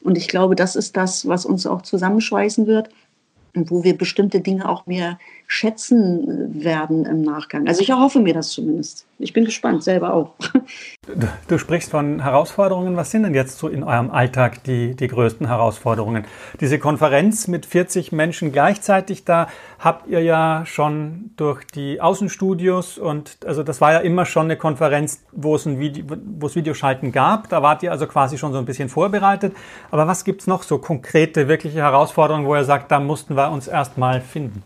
Und 0.01 0.17
ich 0.17 0.29
glaube, 0.29 0.55
das 0.55 0.77
ist 0.77 0.97
das, 0.97 1.27
was 1.27 1.45
uns 1.45 1.67
auch 1.67 1.83
zusammenschweißen 1.83 2.69
wird 2.69 2.91
und 3.57 3.73
wo 3.73 3.83
wir 3.83 3.99
bestimmte 3.99 4.41
Dinge 4.41 4.69
auch 4.69 4.87
mehr 4.87 5.19
schätzen 5.49 6.63
werden 6.63 7.05
im 7.05 7.23
Nachgang. 7.23 7.67
Also 7.67 7.83
ich 7.83 7.91
erhoffe 7.91 8.21
mir 8.21 8.35
das 8.35 8.51
zumindest. 8.51 9.08
Ich 9.21 9.33
bin 9.33 9.45
gespannt, 9.45 9.83
selber 9.83 10.15
auch. 10.15 10.35
Du, 11.07 11.27
du, 11.49 11.59
sprichst 11.59 11.91
von 11.91 12.23
Herausforderungen. 12.23 12.97
Was 12.97 13.11
sind 13.11 13.25
denn 13.25 13.35
jetzt 13.35 13.59
so 13.59 13.69
in 13.69 13.83
eurem 13.83 14.11
Alltag 14.11 14.63
die, 14.65 14.95
die 14.95 15.09
größten 15.09 15.49
Herausforderungen? 15.49 16.25
Diese 16.61 16.79
Konferenz 16.79 17.49
mit 17.49 17.67
40 17.67 18.13
Menschen 18.13 18.53
gleichzeitig, 18.53 19.25
da 19.25 19.49
habt 19.79 20.07
ihr 20.07 20.21
ja 20.21 20.65
schon 20.67 21.31
durch 21.37 21.65
die 21.67 22.01
Außenstudios 22.01 22.99
und 22.99 23.39
also 23.45 23.63
das 23.63 23.81
war 23.81 23.93
ja 23.93 23.99
immer 24.01 24.25
schon 24.25 24.45
eine 24.45 24.57
Konferenz, 24.57 25.25
wo 25.33 25.57
es 25.57 25.67
ein 25.67 25.81
Video, 25.81 26.05
wo 26.39 26.47
es 26.47 26.55
Videoschalten 26.55 27.11
gab. 27.11 27.49
Da 27.49 27.63
wart 27.63 27.83
ihr 27.83 27.91
also 27.91 28.07
quasi 28.07 28.39
schon 28.39 28.53
so 28.53 28.59
ein 28.59 28.67
bisschen 28.67 28.89
vorbereitet. 28.89 29.57
Aber 29.91 30.07
was 30.07 30.25
gibt's 30.25 30.47
noch 30.47 30.63
so 30.63 30.79
konkrete, 30.79 31.49
wirkliche 31.49 31.79
Herausforderungen, 31.79 32.47
wo 32.47 32.55
ihr 32.55 32.65
sagt, 32.65 32.93
da 32.93 33.01
mussten 33.01 33.37
wir 33.37 33.51
uns 33.51 33.67
erstmal 33.67 34.21
finden? 34.21 34.63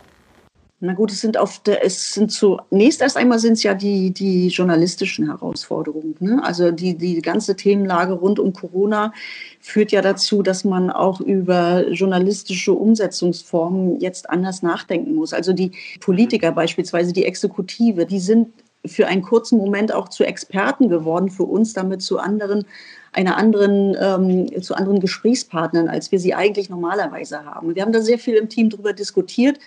Na 0.85 0.95
gut, 0.95 1.13
es 1.13 1.21
sind 1.21 1.39
der, 1.67 1.85
es 1.85 2.13
sind 2.13 2.33
zunächst 2.33 3.03
erst 3.03 3.17
einmal 3.17 3.39
sind 3.39 3.53
es 3.53 3.63
ja 3.63 3.73
die, 3.73 4.11
die 4.11 4.49
journalistischen 4.49 5.27
Herausforderungen. 5.27 6.17
Ne? 6.19 6.41
Also 6.43 6.73
die, 6.73 6.97
die 6.97 7.23
ganze 7.23 7.55
Themenlage 7.55 8.15
rund 8.15 8.41
um 8.41 8.53
Corona 8.53 9.13
führt 9.61 9.93
ja 9.93 10.03
dazu, 10.03 10.43
dass 10.43 10.65
man 10.65 10.91
auch 10.91 11.21
über 11.21 11.89
journalistische 11.89 12.73
Umsetzungsformen 12.73 14.01
jetzt 14.01 14.29
anders 14.29 14.63
nachdenken 14.63 15.15
muss. 15.15 15.33
Also 15.33 15.53
die 15.53 15.71
Politiker 16.01 16.51
beispielsweise, 16.51 17.13
die 17.13 17.27
Exekutive, 17.27 18.05
die 18.05 18.19
sind 18.19 18.49
für 18.85 19.07
einen 19.07 19.23
kurzen 19.23 19.59
Moment 19.59 19.95
auch 19.95 20.09
zu 20.09 20.25
Experten 20.25 20.89
geworden, 20.89 21.31
für 21.31 21.45
uns 21.45 21.75
damit 21.75 22.03
zu 22.03 22.19
anderen 22.19 22.65
einer 23.13 23.37
anderen, 23.37 23.97
ähm, 24.01 24.63
zu 24.63 24.75
anderen 24.75 24.99
Gesprächspartnern, 24.99 25.89
als 25.89 26.11
wir 26.11 26.19
sie 26.19 26.35
eigentlich 26.35 26.71
normalerweise 26.71 27.45
haben. 27.45 27.75
Wir 27.75 27.83
haben 27.83 27.93
da 27.93 28.01
sehr 28.01 28.19
viel 28.19 28.35
im 28.35 28.49
Team 28.49 28.71
darüber 28.71 28.95
diskutiert, 28.95 29.59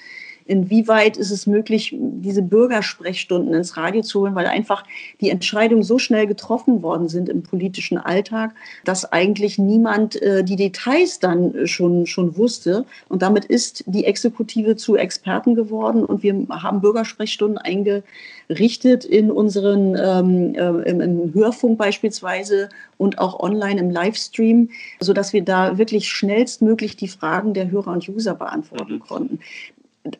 inwieweit 0.45 1.17
ist 1.17 1.31
es 1.31 1.47
möglich, 1.47 1.95
diese 1.97 2.41
Bürgersprechstunden 2.41 3.53
ins 3.53 3.77
Radio 3.77 4.01
zu 4.01 4.21
holen, 4.21 4.35
weil 4.35 4.45
einfach 4.45 4.83
die 5.19 5.29
Entscheidungen 5.29 5.83
so 5.83 5.97
schnell 5.97 6.27
getroffen 6.27 6.83
worden 6.83 7.09
sind 7.09 7.29
im 7.29 7.41
politischen 7.41 7.97
Alltag, 7.97 8.53
dass 8.83 9.11
eigentlich 9.11 9.57
niemand 9.57 10.21
äh, 10.21 10.43
die 10.43 10.55
Details 10.55 11.19
dann 11.19 11.67
schon, 11.67 12.05
schon 12.05 12.37
wusste. 12.37 12.85
Und 13.09 13.21
damit 13.21 13.45
ist 13.45 13.83
die 13.87 14.05
Exekutive 14.05 14.75
zu 14.75 14.95
Experten 14.95 15.55
geworden 15.55 16.05
und 16.05 16.21
wir 16.21 16.35
haben 16.49 16.81
Bürgersprechstunden 16.81 17.57
eingerichtet 17.57 19.03
in 19.03 19.31
unseren, 19.31 19.95
ähm, 19.95 20.55
äh, 20.55 20.89
im, 20.89 21.01
im 21.01 21.33
Hörfunk 21.33 21.79
beispielsweise 21.79 22.69
und 22.97 23.17
auch 23.17 23.39
online 23.39 23.79
im 23.79 23.89
Livestream, 23.89 24.69
sodass 24.99 25.33
wir 25.33 25.43
da 25.43 25.77
wirklich 25.77 26.07
schnellstmöglich 26.09 26.95
die 26.95 27.07
Fragen 27.07 27.53
der 27.53 27.71
Hörer 27.71 27.91
und 27.91 28.07
User 28.07 28.35
beantworten 28.35 28.93
mhm. 28.93 28.99
konnten 28.99 29.39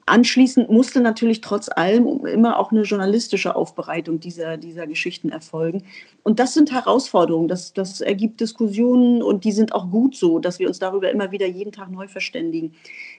anschließend 0.07 0.69
musste 0.69 1.01
natürlich 1.01 1.41
trotz 1.41 1.67
allem 1.69 2.25
immer 2.25 2.59
auch 2.59 2.71
eine 2.71 2.83
journalistische 2.83 3.55
Aufbereitung 3.55 4.19
dieser, 4.19 4.57
dieser 4.57 4.85
Geschichten 4.85 5.29
erfolgen. 5.29 5.83
Und 6.21 6.39
das 6.39 6.53
sind 6.53 6.71
Herausforderungen, 6.71 7.47
das, 7.47 7.73
das 7.73 8.01
ergibt 8.01 8.39
Diskussionen 8.39 9.23
und 9.23 9.43
die 9.43 9.51
sind 9.51 9.73
auch 9.73 9.89
gut 9.89 10.15
so, 10.15 10.39
dass 10.39 10.59
wir 10.59 10.67
uns 10.67 10.79
darüber 10.79 11.09
immer 11.09 11.31
wieder 11.31 11.47
jeden 11.47 11.71
Tag 11.71 11.89
neu 11.91 12.07
verständigen. 12.07 12.73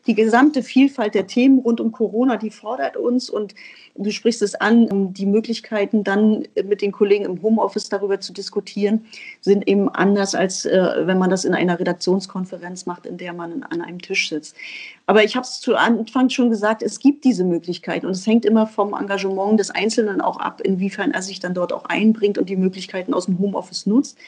Die 0.06 0.14
gesamte 0.14 0.62
Vielfalt 0.62 1.14
der 1.14 1.26
Themen 1.26 1.58
rund 1.58 1.80
um 1.80 1.90
Corona, 1.90 2.36
die 2.36 2.50
fordert 2.50 2.96
uns 2.96 3.30
und 3.30 3.54
du 3.96 4.10
sprichst 4.10 4.42
es 4.42 4.54
an, 4.54 5.12
die 5.12 5.26
Möglichkeiten 5.26 6.04
dann 6.04 6.46
mit 6.64 6.82
den 6.82 6.92
Kollegen 6.92 7.24
im 7.24 7.42
Homeoffice 7.42 7.88
darüber 7.88 8.20
zu 8.20 8.32
diskutieren, 8.32 9.06
sind 9.40 9.66
eben 9.66 9.88
anders, 9.88 10.34
als 10.34 10.64
äh, 10.64 11.06
wenn 11.06 11.18
man 11.18 11.30
das 11.30 11.44
in 11.44 11.54
einer 11.54 11.78
Redaktionskonferenz 11.78 12.86
macht, 12.86 13.06
in 13.06 13.18
der 13.18 13.32
man 13.32 13.62
an 13.64 13.80
einem 13.80 14.00
Tisch 14.00 14.28
sitzt. 14.28 14.54
Aber 15.06 15.22
ich 15.22 15.36
habe 15.36 15.44
es 15.44 15.60
zu 15.60 15.76
Anfang 15.76 16.28
schon 16.30 16.50
gesagt, 16.50 16.75
es 16.82 16.98
gibt 16.98 17.24
diese 17.24 17.44
Möglichkeit 17.44 18.04
und 18.04 18.10
es 18.10 18.26
hängt 18.26 18.44
immer 18.44 18.66
vom 18.66 18.94
Engagement 18.94 19.58
des 19.58 19.70
Einzelnen 19.70 20.20
auch 20.20 20.38
ab, 20.38 20.60
inwiefern 20.60 21.12
er 21.12 21.22
sich 21.22 21.40
dann 21.40 21.54
dort 21.54 21.72
auch 21.72 21.84
einbringt 21.84 22.38
und 22.38 22.48
die 22.48 22.56
Möglichkeiten 22.56 23.14
aus 23.14 23.26
dem 23.26 23.38
Homeoffice 23.38 23.86
nutzt. 23.86 24.18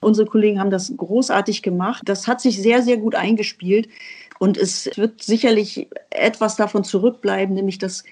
Unsere 0.00 0.28
Kollegen 0.28 0.60
haben 0.60 0.70
das 0.70 0.92
großartig 0.96 1.62
gemacht. 1.62 2.02
Das 2.04 2.26
hat 2.26 2.40
sich 2.40 2.60
sehr, 2.60 2.82
sehr 2.82 2.98
gut 2.98 3.14
eingespielt. 3.14 3.88
Und 4.38 4.58
es 4.58 4.90
wird 4.96 5.22
sicherlich 5.22 5.88
etwas 6.10 6.56
davon 6.56 6.84
zurückbleiben, 6.84 7.54
nämlich 7.54 7.78
dass 7.78 8.04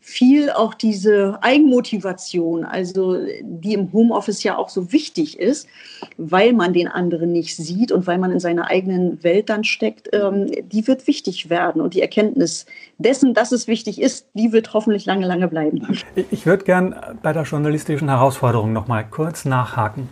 viel 0.00 0.50
auch 0.50 0.72
diese 0.72 1.38
Eigenmotivation, 1.42 2.64
also 2.64 3.18
die 3.42 3.74
im 3.74 3.92
Homeoffice 3.92 4.42
ja 4.42 4.56
auch 4.56 4.70
so 4.70 4.92
wichtig 4.92 5.38
ist, 5.38 5.68
weil 6.16 6.54
man 6.54 6.72
den 6.72 6.88
anderen 6.88 7.32
nicht 7.32 7.54
sieht 7.54 7.92
und 7.92 8.06
weil 8.06 8.16
man 8.18 8.32
in 8.32 8.40
seiner 8.40 8.68
eigenen 8.68 9.22
Welt 9.22 9.50
dann 9.50 9.62
steckt, 9.62 10.08
ähm, 10.12 10.50
die 10.72 10.86
wird 10.86 11.06
wichtig 11.06 11.50
werden. 11.50 11.82
Und 11.82 11.92
die 11.94 12.00
Erkenntnis 12.00 12.64
dessen, 12.98 13.34
dass 13.34 13.52
es 13.52 13.68
wichtig 13.68 14.00
ist, 14.00 14.26
die 14.32 14.52
wird 14.52 14.72
hoffentlich 14.72 15.04
lange, 15.04 15.26
lange 15.26 15.48
bleiben. 15.48 15.86
Ich 16.30 16.46
würde 16.46 16.64
gern 16.64 16.94
bei 17.22 17.34
der 17.34 17.42
journalistischen 17.42 18.08
Herausforderung 18.08 18.72
noch 18.72 18.88
mal 18.88 19.02
kurz 19.04 19.44
nachhaken. 19.44 20.08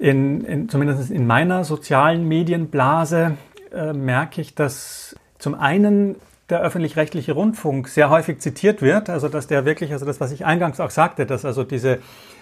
In, 0.00 0.44
in, 0.44 0.68
zumindest 0.68 1.12
in 1.12 1.28
meiner 1.28 1.62
sozialen 1.62 2.26
Medienblase 2.26 3.36
äh, 3.72 3.92
merke 3.92 4.40
ich, 4.40 4.56
dass 4.56 5.14
zum 5.38 5.54
einen 5.54 6.16
der 6.50 6.60
öffentlich-rechtliche 6.60 7.32
Rundfunk 7.32 7.88
sehr 7.88 8.10
häufig 8.10 8.40
zitiert 8.40 8.82
wird, 8.82 9.08
also 9.08 9.28
dass 9.28 9.46
der 9.46 9.64
wirklich, 9.64 9.92
also 9.92 10.04
das, 10.04 10.20
was 10.20 10.32
ich 10.32 10.44
eingangs 10.44 10.80
auch 10.80 10.90
sagte, 10.90 11.26
dass 11.26 11.44
also 11.44 11.64
diese 11.64 11.98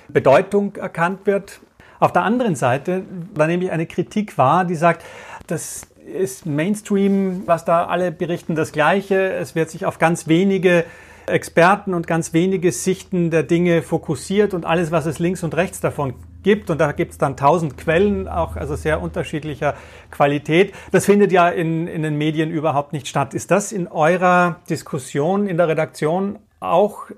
Bedeutung 0.08 0.76
erkannt 0.76 1.26
wird. 1.26 1.60
Auf 1.98 2.12
der 2.12 2.22
anderen 2.22 2.56
Seite 2.56 3.02
da 3.34 3.46
nehme 3.46 3.64
ich 3.64 3.70
eine 3.70 3.86
Kritik 3.86 4.38
wahr, 4.38 4.64
die 4.64 4.74
sagt, 4.74 5.04
das 5.46 5.86
ist 6.12 6.46
Mainstream, 6.46 7.42
was 7.46 7.64
da 7.64 7.86
alle 7.86 8.10
berichten, 8.10 8.54
das 8.54 8.72
Gleiche. 8.72 9.32
Es 9.34 9.54
wird 9.54 9.70
sich 9.70 9.86
auf 9.86 9.98
ganz 9.98 10.26
wenige 10.26 10.84
Experten 11.30 11.94
und 11.94 12.06
ganz 12.06 12.32
wenige 12.32 12.72
Sichten 12.72 13.30
der 13.30 13.42
Dinge 13.42 13.82
fokussiert 13.82 14.54
und 14.54 14.64
alles, 14.64 14.90
was 14.90 15.06
es 15.06 15.18
links 15.18 15.42
und 15.42 15.54
rechts 15.54 15.80
davon 15.80 16.14
gibt, 16.42 16.70
und 16.70 16.80
da 16.80 16.92
gibt 16.92 17.12
es 17.12 17.18
dann 17.18 17.36
tausend 17.36 17.76
Quellen, 17.76 18.28
auch 18.28 18.56
also 18.56 18.76
sehr 18.76 19.00
unterschiedlicher 19.00 19.74
Qualität, 20.10 20.74
das 20.92 21.04
findet 21.04 21.32
ja 21.32 21.48
in, 21.48 21.86
in 21.86 22.02
den 22.02 22.16
Medien 22.16 22.50
überhaupt 22.50 22.92
nicht 22.92 23.08
statt. 23.08 23.34
Ist 23.34 23.50
das 23.50 23.72
in 23.72 23.88
eurer 23.88 24.56
Diskussion 24.68 25.46
in 25.46 25.56
der 25.56 25.68
Redaktion 25.68 26.38
auch 26.60 27.10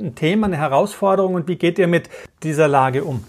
ein 0.00 0.14
Thema, 0.14 0.46
eine 0.46 0.56
Herausforderung 0.56 1.34
und 1.34 1.48
wie 1.48 1.56
geht 1.56 1.78
ihr 1.78 1.88
mit 1.88 2.08
dieser 2.42 2.68
Lage 2.68 3.04
um? 3.04 3.24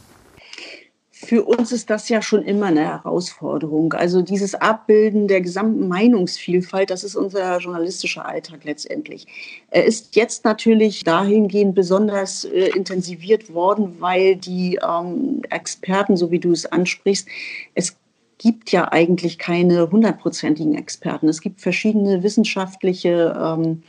Für 1.26 1.44
uns 1.44 1.72
ist 1.72 1.90
das 1.90 2.08
ja 2.10 2.22
schon 2.22 2.44
immer 2.44 2.68
eine 2.68 2.86
Herausforderung. 2.86 3.94
Also 3.94 4.22
dieses 4.22 4.56
Abbilden 4.56 5.28
der 5.28 5.42
gesamten 5.42 5.88
Meinungsvielfalt, 5.88 6.90
das 6.90 7.04
ist 7.04 7.16
unser 7.16 7.58
journalistischer 7.58 8.26
Alltag 8.26 8.64
letztendlich. 8.64 9.28
Er 9.72 9.86
ist 9.86 10.16
jetzt 10.16 10.46
natürlich 10.46 11.04
dahingehend 11.04 11.76
besonders 11.76 12.46
äh, 12.46 12.70
intensiviert 12.76 13.54
worden, 13.54 13.96
weil 14.00 14.36
die 14.36 14.80
ähm, 14.88 15.42
Experten, 15.50 16.16
so 16.16 16.32
wie 16.32 16.40
du 16.40 16.52
es 16.52 16.66
ansprichst, 16.66 17.28
es 17.74 17.98
gibt 18.38 18.72
ja 18.72 18.92
eigentlich 18.92 19.38
keine 19.38 19.90
hundertprozentigen 19.92 20.76
Experten. 20.76 21.30
Es 21.30 21.42
gibt 21.42 21.62
verschiedene 21.62 22.22
wissenschaftliche 22.22 23.36
ähm, 23.40 23.84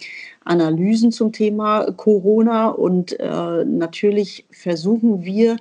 Analysen 0.44 1.10
zum 1.10 1.32
Thema 1.32 1.90
Corona 1.92 2.68
und 2.68 3.18
äh, 3.18 3.64
natürlich 3.64 4.46
versuchen 4.50 5.24
wir, 5.24 5.56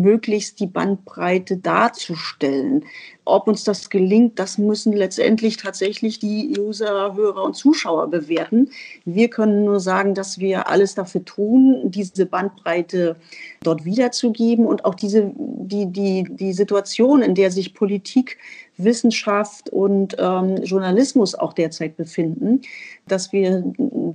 möglichst 0.00 0.60
die 0.60 0.66
Bandbreite 0.66 1.56
darzustellen. 1.56 2.84
Ob 3.24 3.46
uns 3.46 3.62
das 3.62 3.88
gelingt, 3.88 4.38
das 4.38 4.58
müssen 4.58 4.92
letztendlich 4.92 5.56
tatsächlich 5.56 6.18
die 6.18 6.58
User, 6.58 7.14
Hörer 7.14 7.44
und 7.44 7.54
Zuschauer 7.54 8.08
bewerten. 8.08 8.70
Wir 9.04 9.28
können 9.28 9.64
nur 9.64 9.78
sagen, 9.78 10.14
dass 10.14 10.38
wir 10.38 10.68
alles 10.68 10.94
dafür 10.94 11.24
tun, 11.24 11.90
diese 11.90 12.26
Bandbreite 12.26 13.16
dort 13.62 13.84
wiederzugeben 13.84 14.66
und 14.66 14.84
auch 14.84 14.94
diese, 14.94 15.32
die, 15.36 15.86
die, 15.86 16.26
die 16.28 16.52
Situation, 16.52 17.22
in 17.22 17.34
der 17.34 17.50
sich 17.52 17.74
Politik 17.74 18.38
Wissenschaft 18.76 19.70
und 19.70 20.16
ähm, 20.18 20.56
Journalismus 20.62 21.34
auch 21.34 21.52
derzeit 21.52 21.96
befinden, 21.96 22.62
dass 23.06 23.32
wir 23.32 23.62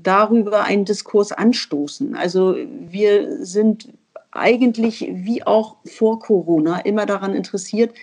darüber 0.03 0.63
einen 0.63 0.85
Diskurs 0.85 1.31
anstoßen. 1.31 2.15
Also 2.15 2.55
wir 2.89 3.45
sind 3.45 3.89
eigentlich 4.37 5.07
wie 5.11 5.43
auch 5.45 5.77
vor 5.85 6.19
Corona 6.19 6.79
immer 6.79 7.05
daran 7.05 7.33
interessiert, 7.33 7.93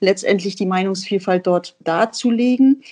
letztendlich 0.00 0.56
die 0.56 0.66
Meinungsvielfalt 0.66 1.46
dort 1.46 1.76
darzulegen. 1.80 2.82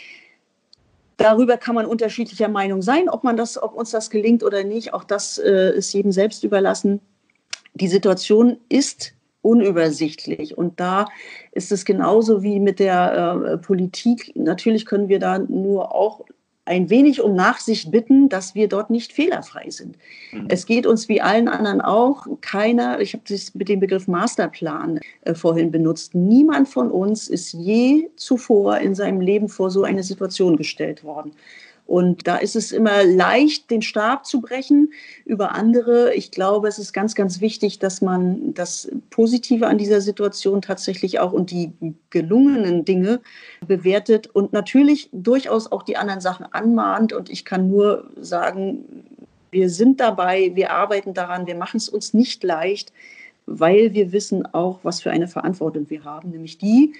Darüber 1.16 1.56
kann 1.56 1.74
man 1.74 1.86
unterschiedlicher 1.86 2.48
Meinung 2.48 2.82
sein, 2.82 3.08
ob 3.08 3.24
man 3.24 3.36
das, 3.36 3.60
ob 3.60 3.74
uns 3.74 3.90
das 3.90 4.10
gelingt 4.10 4.44
oder 4.44 4.62
nicht. 4.62 4.94
Auch 4.94 5.04
das 5.04 5.38
äh, 5.38 5.76
ist 5.76 5.92
jedem 5.92 6.12
selbst 6.12 6.44
überlassen. 6.44 7.00
Die 7.74 7.88
Situation 7.88 8.58
ist 8.68 9.14
unübersichtlich. 9.42 10.56
Und 10.56 10.78
da 10.78 11.06
ist 11.52 11.72
es 11.72 11.84
genauso 11.84 12.42
wie 12.42 12.60
mit 12.60 12.78
der 12.78 13.42
äh, 13.52 13.58
Politik. 13.58 14.32
Natürlich 14.36 14.86
können 14.86 15.08
wir 15.08 15.18
da 15.18 15.38
nur 15.38 15.94
auch 15.94 16.24
ein 16.68 16.90
wenig 16.90 17.22
um 17.22 17.34
Nachsicht 17.34 17.90
bitten, 17.90 18.28
dass 18.28 18.54
wir 18.54 18.68
dort 18.68 18.90
nicht 18.90 19.12
fehlerfrei 19.12 19.70
sind. 19.70 19.96
Mhm. 20.32 20.46
Es 20.48 20.66
geht 20.66 20.86
uns 20.86 21.08
wie 21.08 21.20
allen 21.20 21.48
anderen 21.48 21.80
auch 21.80 22.26
keiner, 22.40 23.00
ich 23.00 23.14
habe 23.14 23.24
das 23.28 23.54
mit 23.54 23.68
dem 23.68 23.80
Begriff 23.80 24.06
Masterplan 24.06 25.00
äh, 25.22 25.34
vorhin 25.34 25.70
benutzt, 25.70 26.14
niemand 26.14 26.68
von 26.68 26.90
uns 26.90 27.28
ist 27.28 27.52
je 27.52 28.10
zuvor 28.16 28.78
in 28.78 28.94
seinem 28.94 29.20
Leben 29.20 29.48
vor 29.48 29.70
so 29.70 29.82
eine 29.82 30.02
Situation 30.02 30.56
gestellt 30.56 31.02
worden. 31.04 31.32
Und 31.88 32.26
da 32.26 32.36
ist 32.36 32.54
es 32.54 32.70
immer 32.70 33.02
leicht, 33.02 33.70
den 33.70 33.80
Stab 33.80 34.26
zu 34.26 34.42
brechen 34.42 34.92
über 35.24 35.54
andere. 35.54 36.12
Ich 36.12 36.30
glaube, 36.30 36.68
es 36.68 36.78
ist 36.78 36.92
ganz, 36.92 37.14
ganz 37.14 37.40
wichtig, 37.40 37.78
dass 37.78 38.02
man 38.02 38.52
das 38.52 38.90
Positive 39.08 39.66
an 39.66 39.78
dieser 39.78 40.02
Situation 40.02 40.60
tatsächlich 40.60 41.18
auch 41.18 41.32
und 41.32 41.50
die 41.50 41.72
gelungenen 42.10 42.84
Dinge 42.84 43.20
bewertet 43.66 44.26
und 44.26 44.52
natürlich 44.52 45.08
durchaus 45.12 45.72
auch 45.72 45.82
die 45.82 45.96
anderen 45.96 46.20
Sachen 46.20 46.44
anmahnt. 46.52 47.14
Und 47.14 47.30
ich 47.30 47.46
kann 47.46 47.68
nur 47.68 48.10
sagen, 48.20 48.84
wir 49.50 49.70
sind 49.70 49.98
dabei, 49.98 50.50
wir 50.54 50.72
arbeiten 50.72 51.14
daran, 51.14 51.46
wir 51.46 51.56
machen 51.56 51.78
es 51.78 51.88
uns 51.88 52.12
nicht 52.12 52.44
leicht, 52.44 52.92
weil 53.46 53.94
wir 53.94 54.12
wissen 54.12 54.44
auch, 54.44 54.80
was 54.82 55.00
für 55.00 55.10
eine 55.10 55.26
Verantwortung 55.26 55.88
wir 55.88 56.04
haben, 56.04 56.32
nämlich 56.32 56.58
die, 56.58 56.92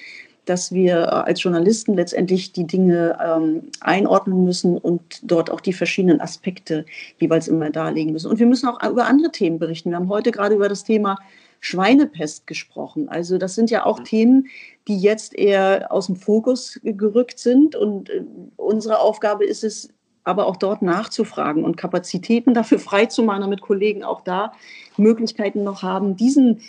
dass 0.49 0.73
wir 0.73 0.97
äh, 0.97 1.05
als 1.05 1.43
Journalisten 1.43 1.95
letztendlich 1.95 2.53
die 2.53 2.67
Dinge 2.67 3.19
ähm, 3.23 3.71
einordnen 3.81 4.45
müssen 4.45 4.79
und 4.79 5.21
dort 5.23 5.51
auch 5.51 5.61
die 5.61 5.73
verschiedenen 5.73 6.21
Aspekte 6.21 6.87
jeweils 7.21 7.49
immer 7.49 7.71
darlegen 7.71 8.13
müssen. 8.13 8.31
Und 8.31 8.39
wir 8.39 8.47
müssen 8.47 8.69
auch 8.69 8.83
über 8.89 9.07
andere 9.07 9.31
Themen 9.31 9.59
berichten. 9.59 9.91
Wir 9.91 9.97
haben 9.97 10.09
heute 10.09 10.31
gerade 10.31 10.55
über 10.55 10.69
das 10.69 10.85
Thema 10.85 11.17
Schweinepest 11.61 12.47
gesprochen. 12.47 13.09
Also 13.09 13.37
das 13.37 13.55
sind 13.55 13.71
ja 13.71 13.85
auch 13.85 14.01
Themen, 14.01 14.47
die 14.87 14.99
jetzt 14.99 15.35
eher 15.37 15.91
aus 15.91 16.07
dem 16.07 16.17
Fokus 16.17 16.81
gerückt 16.83 17.39
sind. 17.39 17.77
Und 17.77 18.11
äh, 18.11 18.23
unsere 18.57 19.01
Aufgabe 19.01 19.45
ist 19.45 19.65
es, 19.65 19.91
aber 20.25 20.47
auch 20.47 20.57
dort 20.57 20.83
nachzufragen 20.83 21.65
und 21.65 21.77
Kapazitäten 21.77 22.55
dafür 22.55 22.79
freizumachen, 22.79 23.43
damit 23.43 23.61
Kollegen 23.61 24.03
auch 24.03 24.23
da 24.23 24.53
Möglichkeiten 24.97 25.63
noch 25.63 25.83
haben, 25.83 26.17
diesen, 26.17 26.61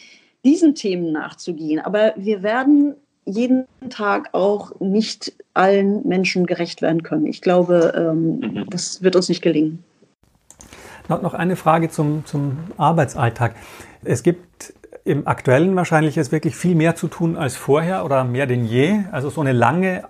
diesen 0.43 0.75
Themen 0.75 1.11
nachzugehen. 1.11 1.79
Aber 1.79 2.13
wir 2.17 2.43
werden 2.43 2.95
jeden 3.25 3.65
Tag 3.89 4.29
auch 4.33 4.79
nicht 4.79 5.33
allen 5.53 6.07
Menschen 6.07 6.45
gerecht 6.45 6.81
werden 6.81 7.03
können. 7.03 7.27
Ich 7.27 7.41
glaube, 7.41 7.93
ähm, 7.95 8.39
mhm. 8.39 8.65
das 8.69 9.03
wird 9.03 9.15
uns 9.15 9.29
nicht 9.29 9.41
gelingen. 9.41 9.83
Noch 11.07 11.33
eine 11.33 11.55
Frage 11.55 11.89
zum, 11.89 12.23
zum 12.25 12.59
Arbeitsalltag. 12.77 13.55
Es 14.03 14.21
gibt 14.21 14.73
im 15.05 15.27
aktuellen 15.27 15.75
wahrscheinlich 15.75 16.15
jetzt 16.15 16.31
wirklich 16.31 16.55
viel 16.55 16.75
mehr 16.75 16.95
zu 16.95 17.07
tun 17.07 17.35
als 17.35 17.55
vorher 17.55 18.05
oder 18.05 18.23
mehr 18.23 18.45
denn 18.45 18.63
je. 18.63 18.99
Also 19.11 19.31
so 19.31 19.41
eine 19.41 19.51
lange, 19.51 20.03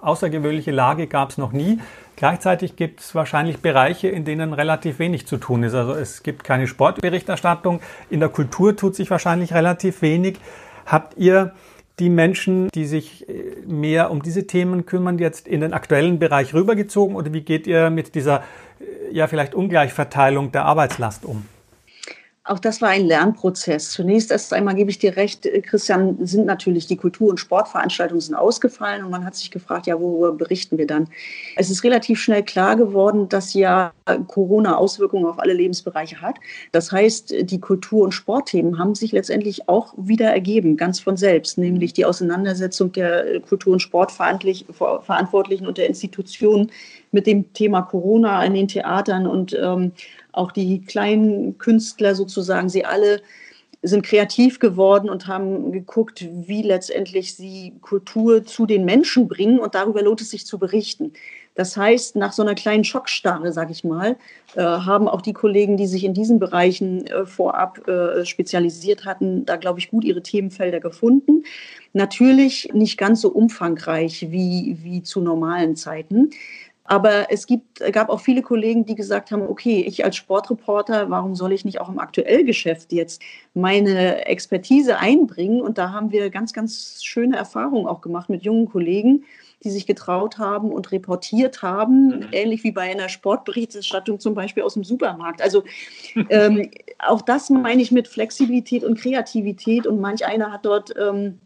außergewöhnliche 0.00 0.72
Lage 0.72 1.06
gab 1.06 1.30
es 1.30 1.38
noch 1.38 1.52
nie. 1.52 1.78
Gleichzeitig 2.16 2.74
gibt 2.74 3.00
es 3.00 3.14
wahrscheinlich 3.14 3.58
Bereiche, 3.58 4.08
in 4.08 4.24
denen 4.24 4.52
relativ 4.52 4.98
wenig 4.98 5.26
zu 5.26 5.36
tun 5.36 5.62
ist. 5.62 5.74
Also 5.74 5.92
es 5.92 6.24
gibt 6.24 6.42
keine 6.42 6.66
Sportberichterstattung. 6.66 7.80
In 8.10 8.18
der 8.18 8.28
Kultur 8.28 8.76
tut 8.76 8.96
sich 8.96 9.10
wahrscheinlich 9.10 9.54
relativ 9.54 10.02
wenig. 10.02 10.38
Habt 10.86 11.16
ihr 11.16 11.52
die 11.98 12.10
Menschen, 12.10 12.68
die 12.74 12.86
sich 12.86 13.28
äh, 13.28 13.54
mehr 13.66 14.10
um 14.10 14.22
diese 14.22 14.46
Themen 14.46 14.86
kümmern, 14.86 15.18
jetzt 15.18 15.46
in 15.46 15.60
den 15.60 15.72
aktuellen 15.72 16.18
Bereich 16.18 16.54
rübergezogen 16.54 17.16
oder 17.16 17.32
wie 17.32 17.42
geht 17.42 17.66
ihr 17.66 17.90
mit 17.90 18.14
dieser 18.14 18.42
äh, 18.80 19.14
ja 19.14 19.26
vielleicht 19.26 19.54
Ungleichverteilung 19.54 20.50
der 20.52 20.64
Arbeitslast 20.64 21.24
um? 21.24 21.46
Auch 22.46 22.58
das 22.58 22.82
war 22.82 22.90
ein 22.90 23.06
Lernprozess. 23.06 23.90
Zunächst 23.90 24.30
erst 24.30 24.52
einmal 24.52 24.74
gebe 24.74 24.90
ich 24.90 24.98
dir 24.98 25.16
recht, 25.16 25.46
äh, 25.46 25.62
Christian, 25.62 26.26
sind 26.26 26.44
natürlich 26.44 26.86
die 26.86 26.96
Kultur- 26.96 27.30
und 27.30 27.40
Sportveranstaltungen 27.40 28.20
sind 28.20 28.34
ausgefallen 28.34 29.02
und 29.02 29.10
man 29.10 29.24
hat 29.24 29.34
sich 29.34 29.50
gefragt, 29.50 29.86
ja, 29.86 29.98
worüber 29.98 30.30
berichten 30.32 30.76
wir 30.76 30.86
dann? 30.86 31.08
Es 31.56 31.70
ist 31.70 31.84
relativ 31.84 32.20
schnell 32.20 32.42
klar 32.42 32.76
geworden, 32.76 33.30
dass 33.30 33.54
ja 33.54 33.92
Corona 34.28 34.76
Auswirkungen 34.76 35.24
auf 35.24 35.38
alle 35.38 35.54
Lebensbereiche 35.54 36.20
hat. 36.20 36.36
Das 36.72 36.92
heißt, 36.92 37.34
die 37.50 37.60
Kultur- 37.60 38.04
und 38.04 38.12
Sportthemen 38.12 38.78
haben 38.78 38.94
sich 38.94 39.12
letztendlich 39.12 39.66
auch 39.70 39.94
wieder 39.96 40.30
ergeben, 40.30 40.76
ganz 40.76 41.00
von 41.00 41.16
selbst, 41.16 41.56
nämlich 41.56 41.94
die 41.94 42.04
Auseinandersetzung 42.04 42.92
der 42.92 43.40
Kultur- 43.40 43.72
und 43.72 43.80
Sportverantwortlichen 43.80 45.66
und 45.66 45.78
der 45.78 45.86
Institutionen 45.86 46.70
mit 47.10 47.26
dem 47.26 47.50
Thema 47.54 47.80
Corona 47.80 48.44
in 48.44 48.52
den 48.52 48.68
Theatern 48.68 49.26
und 49.26 49.56
ähm, 49.58 49.92
auch 50.34 50.52
die 50.52 50.82
kleinen 50.82 51.58
Künstler 51.58 52.14
sozusagen, 52.14 52.68
sie 52.68 52.84
alle 52.84 53.22
sind 53.82 54.04
kreativ 54.04 54.60
geworden 54.60 55.10
und 55.10 55.26
haben 55.26 55.70
geguckt, 55.70 56.26
wie 56.30 56.62
letztendlich 56.62 57.34
sie 57.34 57.74
Kultur 57.82 58.44
zu 58.44 58.64
den 58.64 58.84
Menschen 58.84 59.28
bringen 59.28 59.58
und 59.58 59.74
darüber 59.74 60.02
lohnt 60.02 60.22
es 60.22 60.30
sich 60.30 60.46
zu 60.46 60.58
berichten. 60.58 61.12
Das 61.54 61.76
heißt, 61.76 62.16
nach 62.16 62.32
so 62.32 62.42
einer 62.42 62.56
kleinen 62.56 62.82
Schockstarre, 62.82 63.52
sage 63.52 63.70
ich 63.70 63.84
mal, 63.84 64.16
äh, 64.56 64.62
haben 64.62 65.06
auch 65.06 65.20
die 65.20 65.32
Kollegen, 65.32 65.76
die 65.76 65.86
sich 65.86 66.02
in 66.02 66.12
diesen 66.12 66.40
Bereichen 66.40 67.06
äh, 67.06 67.26
vorab 67.26 67.86
äh, 67.86 68.24
spezialisiert 68.24 69.04
hatten, 69.04 69.44
da 69.46 69.56
glaube 69.56 69.78
ich 69.78 69.90
gut 69.90 70.02
ihre 70.02 70.22
Themenfelder 70.22 70.80
gefunden. 70.80 71.44
Natürlich 71.92 72.70
nicht 72.72 72.98
ganz 72.98 73.20
so 73.20 73.28
umfangreich 73.28 74.26
wie, 74.32 74.78
wie 74.82 75.02
zu 75.02 75.20
normalen 75.20 75.76
Zeiten. 75.76 76.30
Aber 76.86 77.32
es 77.32 77.46
gibt, 77.46 77.80
gab 77.92 78.10
auch 78.10 78.20
viele 78.20 78.42
Kollegen, 78.42 78.84
die 78.84 78.94
gesagt 78.94 79.30
haben, 79.30 79.48
okay, 79.48 79.82
ich 79.86 80.04
als 80.04 80.16
Sportreporter, 80.16 81.08
warum 81.08 81.34
soll 81.34 81.52
ich 81.52 81.64
nicht 81.64 81.80
auch 81.80 81.88
im 81.88 81.98
Aktuellgeschäft 81.98 82.92
jetzt 82.92 83.22
meine 83.54 84.26
Expertise 84.26 84.98
einbringen? 84.98 85.62
Und 85.62 85.78
da 85.78 85.92
haben 85.92 86.12
wir 86.12 86.28
ganz, 86.28 86.52
ganz 86.52 87.02
schöne 87.02 87.36
Erfahrungen 87.36 87.86
auch 87.86 88.02
gemacht 88.02 88.28
mit 88.28 88.42
jungen 88.42 88.68
Kollegen, 88.68 89.24
die 89.62 89.70
sich 89.70 89.86
getraut 89.86 90.36
haben 90.36 90.70
und 90.70 90.92
reportiert 90.92 91.62
haben, 91.62 92.08
mhm. 92.08 92.28
ähnlich 92.32 92.64
wie 92.64 92.72
bei 92.72 92.82
einer 92.82 93.08
Sportberichterstattung 93.08 94.20
zum 94.20 94.34
Beispiel 94.34 94.62
aus 94.62 94.74
dem 94.74 94.84
Supermarkt. 94.84 95.40
Also 95.40 95.64
ähm, 96.28 96.70
auch 96.98 97.22
das 97.22 97.48
meine 97.48 97.80
ich 97.80 97.92
mit 97.92 98.08
Flexibilität 98.08 98.84
und 98.84 98.98
Kreativität. 98.98 99.86
Und 99.86 100.02
manch 100.02 100.26
einer 100.26 100.52
hat 100.52 100.66
dort 100.66 100.92
ähm, 101.00 101.38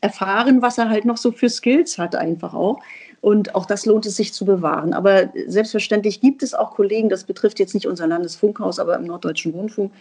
erfahren, 0.00 0.62
was 0.62 0.78
er 0.78 0.88
halt 0.88 1.04
noch 1.04 1.16
so 1.16 1.30
für 1.30 1.48
Skills 1.48 1.96
hat, 1.96 2.16
einfach 2.16 2.54
auch. 2.54 2.80
Und 3.20 3.54
auch 3.54 3.66
das 3.66 3.84
lohnt 3.84 4.06
es 4.06 4.16
sich 4.16 4.32
zu 4.32 4.46
bewahren. 4.46 4.94
Aber 4.94 5.30
selbstverständlich 5.46 6.20
gibt 6.20 6.42
es 6.42 6.54
auch 6.54 6.70
Kollegen, 6.70 7.10
das 7.10 7.24
betrifft 7.24 7.58
jetzt 7.58 7.74
nicht 7.74 7.86
unser 7.86 8.06
Landesfunkhaus, 8.06 8.78
aber 8.78 8.96
im 8.96 9.04
Norddeutschen 9.04 9.52
Rundfunk, 9.52 9.92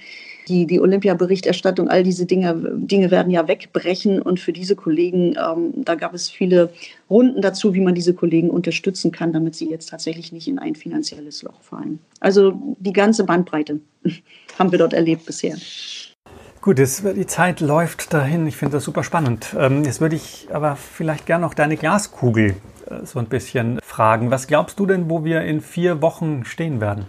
die, 0.47 0.65
die 0.65 0.79
Olympiaberichterstattung, 0.79 1.89
all 1.89 2.03
diese 2.03 2.25
Dinge, 2.25 2.55
Dinge 2.75 3.11
werden 3.11 3.31
ja 3.31 3.47
wegbrechen. 3.47 4.21
Und 4.21 4.39
für 4.39 4.53
diese 4.53 4.75
Kollegen, 4.75 5.35
ähm, 5.37 5.73
da 5.75 5.95
gab 5.95 6.13
es 6.13 6.29
viele 6.29 6.69
Runden 7.09 7.41
dazu, 7.41 7.73
wie 7.73 7.81
man 7.81 7.93
diese 7.93 8.13
Kollegen 8.13 8.49
unterstützen 8.49 9.11
kann, 9.11 9.33
damit 9.33 9.55
sie 9.55 9.69
jetzt 9.69 9.89
tatsächlich 9.89 10.31
nicht 10.31 10.47
in 10.47 10.57
ein 10.57 10.75
finanzielles 10.75 11.43
Loch 11.43 11.61
fallen. 11.61 11.99
Also 12.21 12.53
die 12.79 12.93
ganze 12.93 13.25
Bandbreite 13.25 13.81
haben 14.59 14.71
wir 14.71 14.79
dort 14.79 14.93
erlebt 14.93 15.25
bisher. 15.25 15.57
Gut, 16.61 16.77
jetzt, 16.77 17.05
die 17.05 17.25
Zeit 17.25 17.61
läuft 17.61 18.13
dahin. 18.13 18.45
Ich 18.45 18.57
finde 18.57 18.77
das 18.77 18.83
super 18.83 19.05
spannend. 19.05 19.55
Ähm, 19.57 19.85
jetzt 19.85 20.01
würde 20.01 20.17
ich 20.17 20.49
aber 20.51 20.75
vielleicht 20.75 21.25
gerne 21.25 21.45
noch 21.45 21.53
deine 21.53 21.77
Glaskugel 21.77 22.57
äh, 22.89 23.05
so 23.05 23.19
ein 23.19 23.27
bisschen 23.27 23.79
fragen. 23.81 24.29
Was 24.29 24.45
glaubst 24.45 24.77
du 24.77 24.85
denn, 24.85 25.09
wo 25.09 25.23
wir 25.23 25.41
in 25.43 25.61
vier 25.61 26.01
Wochen 26.01 26.43
stehen 26.43 26.81
werden? 26.81 27.05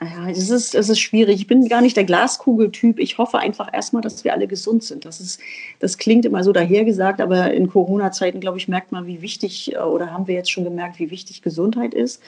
Ja, 0.00 0.28
es 0.30 0.48
ist, 0.48 0.76
es 0.76 0.88
ist 0.88 1.00
schwierig. 1.00 1.40
Ich 1.40 1.48
bin 1.48 1.68
gar 1.68 1.80
nicht 1.80 1.96
der 1.96 2.04
Glaskugeltyp. 2.04 3.00
Ich 3.00 3.18
hoffe 3.18 3.38
einfach 3.38 3.68
erstmal, 3.72 4.00
dass 4.00 4.22
wir 4.22 4.32
alle 4.32 4.46
gesund 4.46 4.84
sind. 4.84 5.04
Das, 5.04 5.20
ist, 5.20 5.40
das 5.80 5.98
klingt 5.98 6.24
immer 6.24 6.44
so 6.44 6.52
dahergesagt, 6.52 7.20
aber 7.20 7.52
in 7.52 7.68
Corona-Zeiten, 7.68 8.38
glaube 8.38 8.58
ich, 8.58 8.68
merkt 8.68 8.92
man, 8.92 9.08
wie 9.08 9.22
wichtig, 9.22 9.74
äh, 9.74 9.78
oder 9.78 10.12
haben 10.12 10.28
wir 10.28 10.36
jetzt 10.36 10.52
schon 10.52 10.62
gemerkt, 10.62 11.00
wie 11.00 11.10
wichtig 11.10 11.42
Gesundheit 11.42 11.94
ist. 11.94 12.22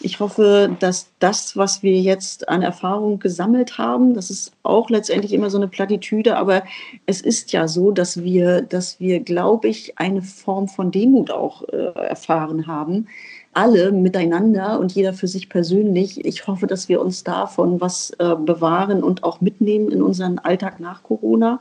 Ich 0.00 0.18
hoffe, 0.18 0.76
dass 0.80 1.08
das, 1.20 1.56
was 1.56 1.82
wir 1.82 2.00
jetzt 2.00 2.48
an 2.48 2.62
Erfahrung 2.62 3.18
gesammelt 3.20 3.78
haben, 3.78 4.12
das 4.14 4.30
ist 4.30 4.52
auch 4.62 4.90
letztendlich 4.90 5.32
immer 5.32 5.48
so 5.48 5.56
eine 5.56 5.68
Plattitüde, 5.68 6.36
aber 6.36 6.64
es 7.06 7.20
ist 7.20 7.52
ja 7.52 7.66
so, 7.68 7.92
dass 7.92 8.22
wir, 8.22 8.62
dass 8.62 9.00
wir, 9.00 9.20
glaube 9.20 9.68
ich, 9.68 9.98
eine 9.98 10.22
Form 10.22 10.68
von 10.68 10.90
Demut 10.90 11.30
auch 11.30 11.62
äh, 11.68 11.92
erfahren 12.08 12.66
haben. 12.66 13.06
Alle 13.56 13.90
miteinander 13.90 14.78
und 14.78 14.92
jeder 14.92 15.14
für 15.14 15.28
sich 15.28 15.48
persönlich. 15.48 16.22
Ich 16.26 16.46
hoffe, 16.46 16.66
dass 16.66 16.90
wir 16.90 17.00
uns 17.00 17.24
davon 17.24 17.80
was 17.80 18.10
äh, 18.18 18.34
bewahren 18.36 19.02
und 19.02 19.24
auch 19.24 19.40
mitnehmen 19.40 19.90
in 19.90 20.02
unseren 20.02 20.38
Alltag 20.38 20.78
nach 20.78 21.02
Corona 21.02 21.58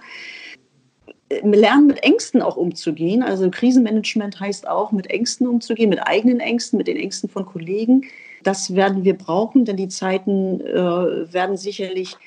lernen, 1.41 1.87
mit 1.87 2.03
Ängsten 2.03 2.41
auch 2.41 2.57
umzugehen. 2.57 3.23
Also 3.23 3.49
Krisenmanagement 3.49 4.37
heißt 4.39 4.67
auch, 4.67 4.91
mit 4.91 5.07
Ängsten 5.09 5.47
umzugehen, 5.47 5.89
mit 5.89 6.05
eigenen 6.05 6.41
Ängsten, 6.41 6.77
mit 6.77 6.87
den 6.87 6.97
Ängsten 6.97 7.29
von 7.29 7.45
Kollegen. 7.45 8.03
Das 8.43 8.75
werden 8.75 9.05
wir 9.05 9.17
brauchen, 9.17 9.63
denn 9.63 9.77
die 9.77 9.87
Zeiten 9.87 10.59
äh, 10.59 10.75
werden 11.33 11.55
sicherlich 11.55 12.17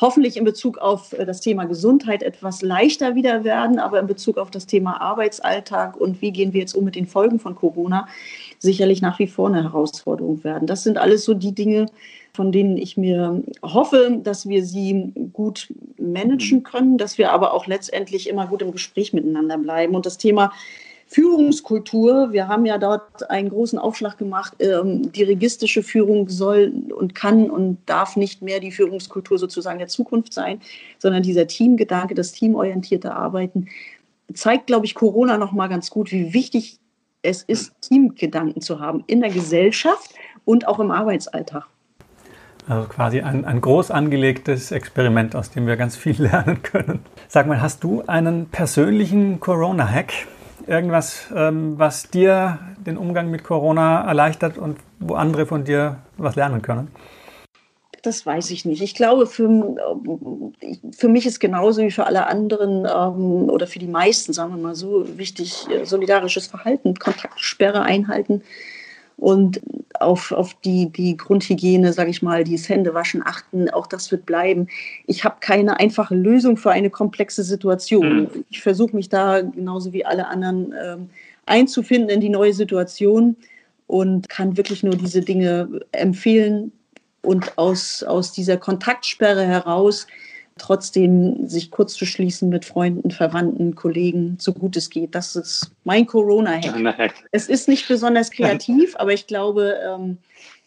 hoffentlich 0.00 0.36
in 0.36 0.44
Bezug 0.44 0.78
auf 0.78 1.12
äh, 1.12 1.24
das 1.24 1.40
Thema 1.40 1.64
Gesundheit 1.64 2.22
etwas 2.22 2.62
leichter 2.62 3.14
wieder 3.14 3.44
werden, 3.44 3.78
aber 3.78 4.00
in 4.00 4.06
Bezug 4.06 4.38
auf 4.38 4.50
das 4.50 4.66
Thema 4.66 5.00
Arbeitsalltag 5.00 5.96
und 5.96 6.22
wie 6.22 6.32
gehen 6.32 6.52
wir 6.52 6.60
jetzt 6.60 6.74
um 6.74 6.84
mit 6.84 6.94
den 6.94 7.06
Folgen 7.06 7.38
von 7.38 7.54
Corona, 7.54 8.08
sicherlich 8.66 9.00
nach 9.00 9.18
wie 9.18 9.26
vor 9.26 9.48
eine 9.48 9.62
Herausforderung 9.62 10.44
werden. 10.44 10.66
Das 10.66 10.82
sind 10.82 10.98
alles 10.98 11.24
so 11.24 11.32
die 11.32 11.54
Dinge, 11.54 11.86
von 12.34 12.52
denen 12.52 12.76
ich 12.76 12.98
mir 12.98 13.42
hoffe, 13.62 14.20
dass 14.22 14.46
wir 14.46 14.64
sie 14.64 15.12
gut 15.32 15.72
managen 15.98 16.62
können, 16.62 16.98
dass 16.98 17.16
wir 17.16 17.32
aber 17.32 17.54
auch 17.54 17.66
letztendlich 17.66 18.28
immer 18.28 18.46
gut 18.46 18.60
im 18.60 18.72
Gespräch 18.72 19.14
miteinander 19.14 19.56
bleiben. 19.56 19.94
Und 19.94 20.04
das 20.04 20.18
Thema 20.18 20.52
Führungskultur, 21.08 22.32
wir 22.32 22.48
haben 22.48 22.66
ja 22.66 22.78
dort 22.78 23.30
einen 23.30 23.48
großen 23.48 23.78
Aufschlag 23.78 24.18
gemacht, 24.18 24.54
ähm, 24.58 25.12
die 25.12 25.22
registische 25.22 25.82
Führung 25.82 26.28
soll 26.28 26.72
und 26.94 27.14
kann 27.14 27.48
und 27.48 27.78
darf 27.86 28.16
nicht 28.16 28.42
mehr 28.42 28.58
die 28.58 28.72
Führungskultur 28.72 29.38
sozusagen 29.38 29.78
der 29.78 29.88
Zukunft 29.88 30.32
sein, 30.32 30.60
sondern 30.98 31.22
dieser 31.22 31.46
Teamgedanke, 31.46 32.14
das 32.14 32.32
teamorientierte 32.32 33.14
Arbeiten, 33.14 33.68
zeigt, 34.34 34.66
glaube 34.66 34.86
ich, 34.86 34.94
Corona 34.94 35.38
noch 35.38 35.52
mal 35.52 35.68
ganz 35.68 35.90
gut, 35.90 36.10
wie 36.10 36.34
wichtig 36.34 36.80
es 37.26 37.42
ist, 37.42 37.72
Teamgedanken 37.82 38.62
zu 38.62 38.80
haben 38.80 39.04
in 39.06 39.20
der 39.20 39.30
Gesellschaft 39.30 40.14
und 40.44 40.68
auch 40.68 40.78
im 40.78 40.90
Arbeitsalltag. 40.90 41.66
Also 42.68 42.88
quasi 42.88 43.20
ein, 43.20 43.44
ein 43.44 43.60
groß 43.60 43.90
angelegtes 43.90 44.72
Experiment, 44.72 45.36
aus 45.36 45.50
dem 45.50 45.66
wir 45.66 45.76
ganz 45.76 45.96
viel 45.96 46.16
lernen 46.22 46.62
können. 46.62 47.00
Sag 47.28 47.46
mal, 47.46 47.60
hast 47.60 47.84
du 47.84 48.02
einen 48.06 48.46
persönlichen 48.46 49.40
Corona-Hack? 49.40 50.12
Irgendwas, 50.66 51.28
ähm, 51.34 51.78
was 51.78 52.10
dir 52.10 52.58
den 52.78 52.96
Umgang 52.96 53.30
mit 53.30 53.44
Corona 53.44 54.02
erleichtert 54.04 54.58
und 54.58 54.78
wo 54.98 55.14
andere 55.14 55.46
von 55.46 55.64
dir 55.64 55.98
was 56.16 56.34
lernen 56.34 56.62
können? 56.62 56.88
Das 58.06 58.24
weiß 58.24 58.52
ich 58.52 58.64
nicht. 58.64 58.82
Ich 58.82 58.94
glaube, 58.94 59.26
für, 59.26 59.48
für 60.96 61.08
mich 61.08 61.26
ist 61.26 61.40
genauso 61.40 61.82
wie 61.82 61.90
für 61.90 62.06
alle 62.06 62.28
anderen 62.28 62.86
ähm, 62.86 63.50
oder 63.50 63.66
für 63.66 63.80
die 63.80 63.88
meisten, 63.88 64.32
sagen 64.32 64.54
wir 64.54 64.62
mal 64.62 64.76
so, 64.76 65.18
wichtig, 65.18 65.66
äh, 65.68 65.84
solidarisches 65.84 66.46
Verhalten, 66.46 66.94
Kontaktsperre 66.94 67.82
einhalten 67.82 68.42
und 69.16 69.60
auf, 69.98 70.30
auf 70.30 70.54
die, 70.64 70.88
die 70.92 71.16
Grundhygiene, 71.16 71.92
sage 71.92 72.10
ich 72.10 72.22
mal, 72.22 72.44
dieses 72.44 72.68
Händewaschen 72.68 73.26
achten, 73.26 73.70
auch 73.70 73.88
das 73.88 74.12
wird 74.12 74.24
bleiben. 74.24 74.68
Ich 75.08 75.24
habe 75.24 75.38
keine 75.40 75.80
einfache 75.80 76.14
Lösung 76.14 76.56
für 76.56 76.70
eine 76.70 76.90
komplexe 76.90 77.42
Situation. 77.42 78.20
Mhm. 78.20 78.44
Ich 78.50 78.62
versuche 78.62 78.94
mich 78.94 79.08
da 79.08 79.40
genauso 79.40 79.92
wie 79.92 80.06
alle 80.06 80.28
anderen 80.28 80.72
ähm, 80.80 81.10
einzufinden 81.44 82.10
in 82.10 82.20
die 82.20 82.28
neue 82.28 82.52
Situation 82.52 83.34
und 83.88 84.28
kann 84.28 84.56
wirklich 84.56 84.84
nur 84.84 84.94
diese 84.94 85.22
Dinge 85.22 85.80
empfehlen 85.90 86.70
und 87.26 87.58
aus, 87.58 88.02
aus 88.02 88.32
dieser 88.32 88.56
Kontaktsperre 88.56 89.44
heraus 89.44 90.06
trotzdem 90.58 91.46
sich 91.46 91.70
kurz 91.70 91.94
zu 91.94 92.06
schließen 92.06 92.48
mit 92.48 92.64
Freunden, 92.64 93.10
Verwandten, 93.10 93.74
Kollegen, 93.74 94.36
so 94.40 94.52
gut 94.52 94.76
es 94.76 94.88
geht. 94.88 95.14
Das 95.14 95.36
ist 95.36 95.70
mein 95.84 96.06
Corona-Hack. 96.06 97.12
Es 97.30 97.48
ist 97.48 97.68
nicht 97.68 97.86
besonders 97.88 98.30
kreativ, 98.30 98.96
aber 98.96 99.12
ich 99.12 99.26
glaube, 99.26 99.76
ähm, 99.86 100.18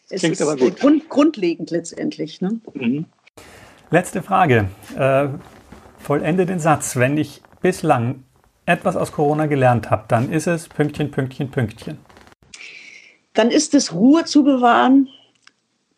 es 0.08 0.20
Klingt 0.20 0.40
ist 0.40 0.78
grund, 0.80 1.08
grundlegend 1.08 1.70
letztendlich. 1.70 2.40
Ne? 2.40 2.60
Mhm. 2.74 3.06
Letzte 3.90 4.22
Frage. 4.22 4.68
Äh, 4.96 5.28
vollende 5.98 6.46
den 6.46 6.60
Satz. 6.60 6.96
Wenn 6.96 7.16
ich 7.18 7.42
bislang 7.60 8.22
etwas 8.66 8.96
aus 8.96 9.10
Corona 9.10 9.46
gelernt 9.46 9.90
habe, 9.90 10.04
dann 10.08 10.30
ist 10.30 10.46
es 10.46 10.68
Pünktchen, 10.68 11.10
Pünktchen, 11.10 11.50
Pünktchen. 11.50 11.98
Dann 13.34 13.50
ist 13.50 13.74
es 13.74 13.92
Ruhe 13.92 14.24
zu 14.24 14.44
bewahren, 14.44 15.08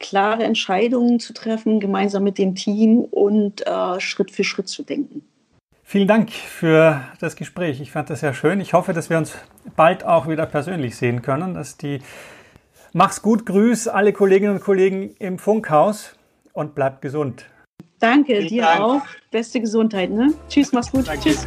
klare 0.03 0.45
Entscheidungen 0.45 1.19
zu 1.19 1.33
treffen, 1.33 1.81
gemeinsam 1.81 2.23
mit 2.25 2.37
dem 2.37 2.55
Team 2.55 3.01
und 3.01 3.67
äh, 3.67 4.01
Schritt 4.01 4.31
für 4.31 4.45
Schritt 4.45 4.69
zu 4.69 4.83
denken. 4.83 5.23
Vielen 5.83 6.09
Dank 6.09 6.31
für 6.31 7.03
das 7.21 7.37
Gespräch. 7.37 7.81
Ich 7.81 7.93
fand 7.93 8.11
das 8.11 8.21
sehr 8.21 8.35
schön. 8.35 8.61
Ich 8.61 8.73
hoffe, 8.73 8.93
dass 8.93 9.11
wir 9.11 9.19
uns 9.19 9.35
bald 9.77 10.05
auch 10.05 10.29
wieder 10.29 10.47
persönlich 10.47 10.97
sehen 10.97 11.23
können, 11.23 11.55
dass 11.55 11.77
die 11.77 12.01
Mach's 12.95 13.23
gut, 13.23 13.47
grüß 13.47 13.89
alle 13.89 14.13
Kolleginnen 14.13 14.57
und 14.57 14.61
Kollegen 14.61 15.15
im 15.19 15.39
Funkhaus 15.39 16.15
und 16.53 16.75
bleibt 16.75 17.01
gesund. 17.01 17.47
Danke, 17.99 18.37
Vielen 18.37 18.49
dir 18.49 18.63
Dank. 18.63 18.81
auch. 18.81 19.03
Beste 19.31 19.61
Gesundheit. 19.61 20.11
Ne? 20.11 20.35
Tschüss, 20.49 20.73
mach's 20.73 20.91
gut. 20.91 21.09
Danke. 21.09 21.31
Tschüss. 21.31 21.47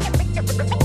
Thank 0.43 0.71
you. 0.71 0.80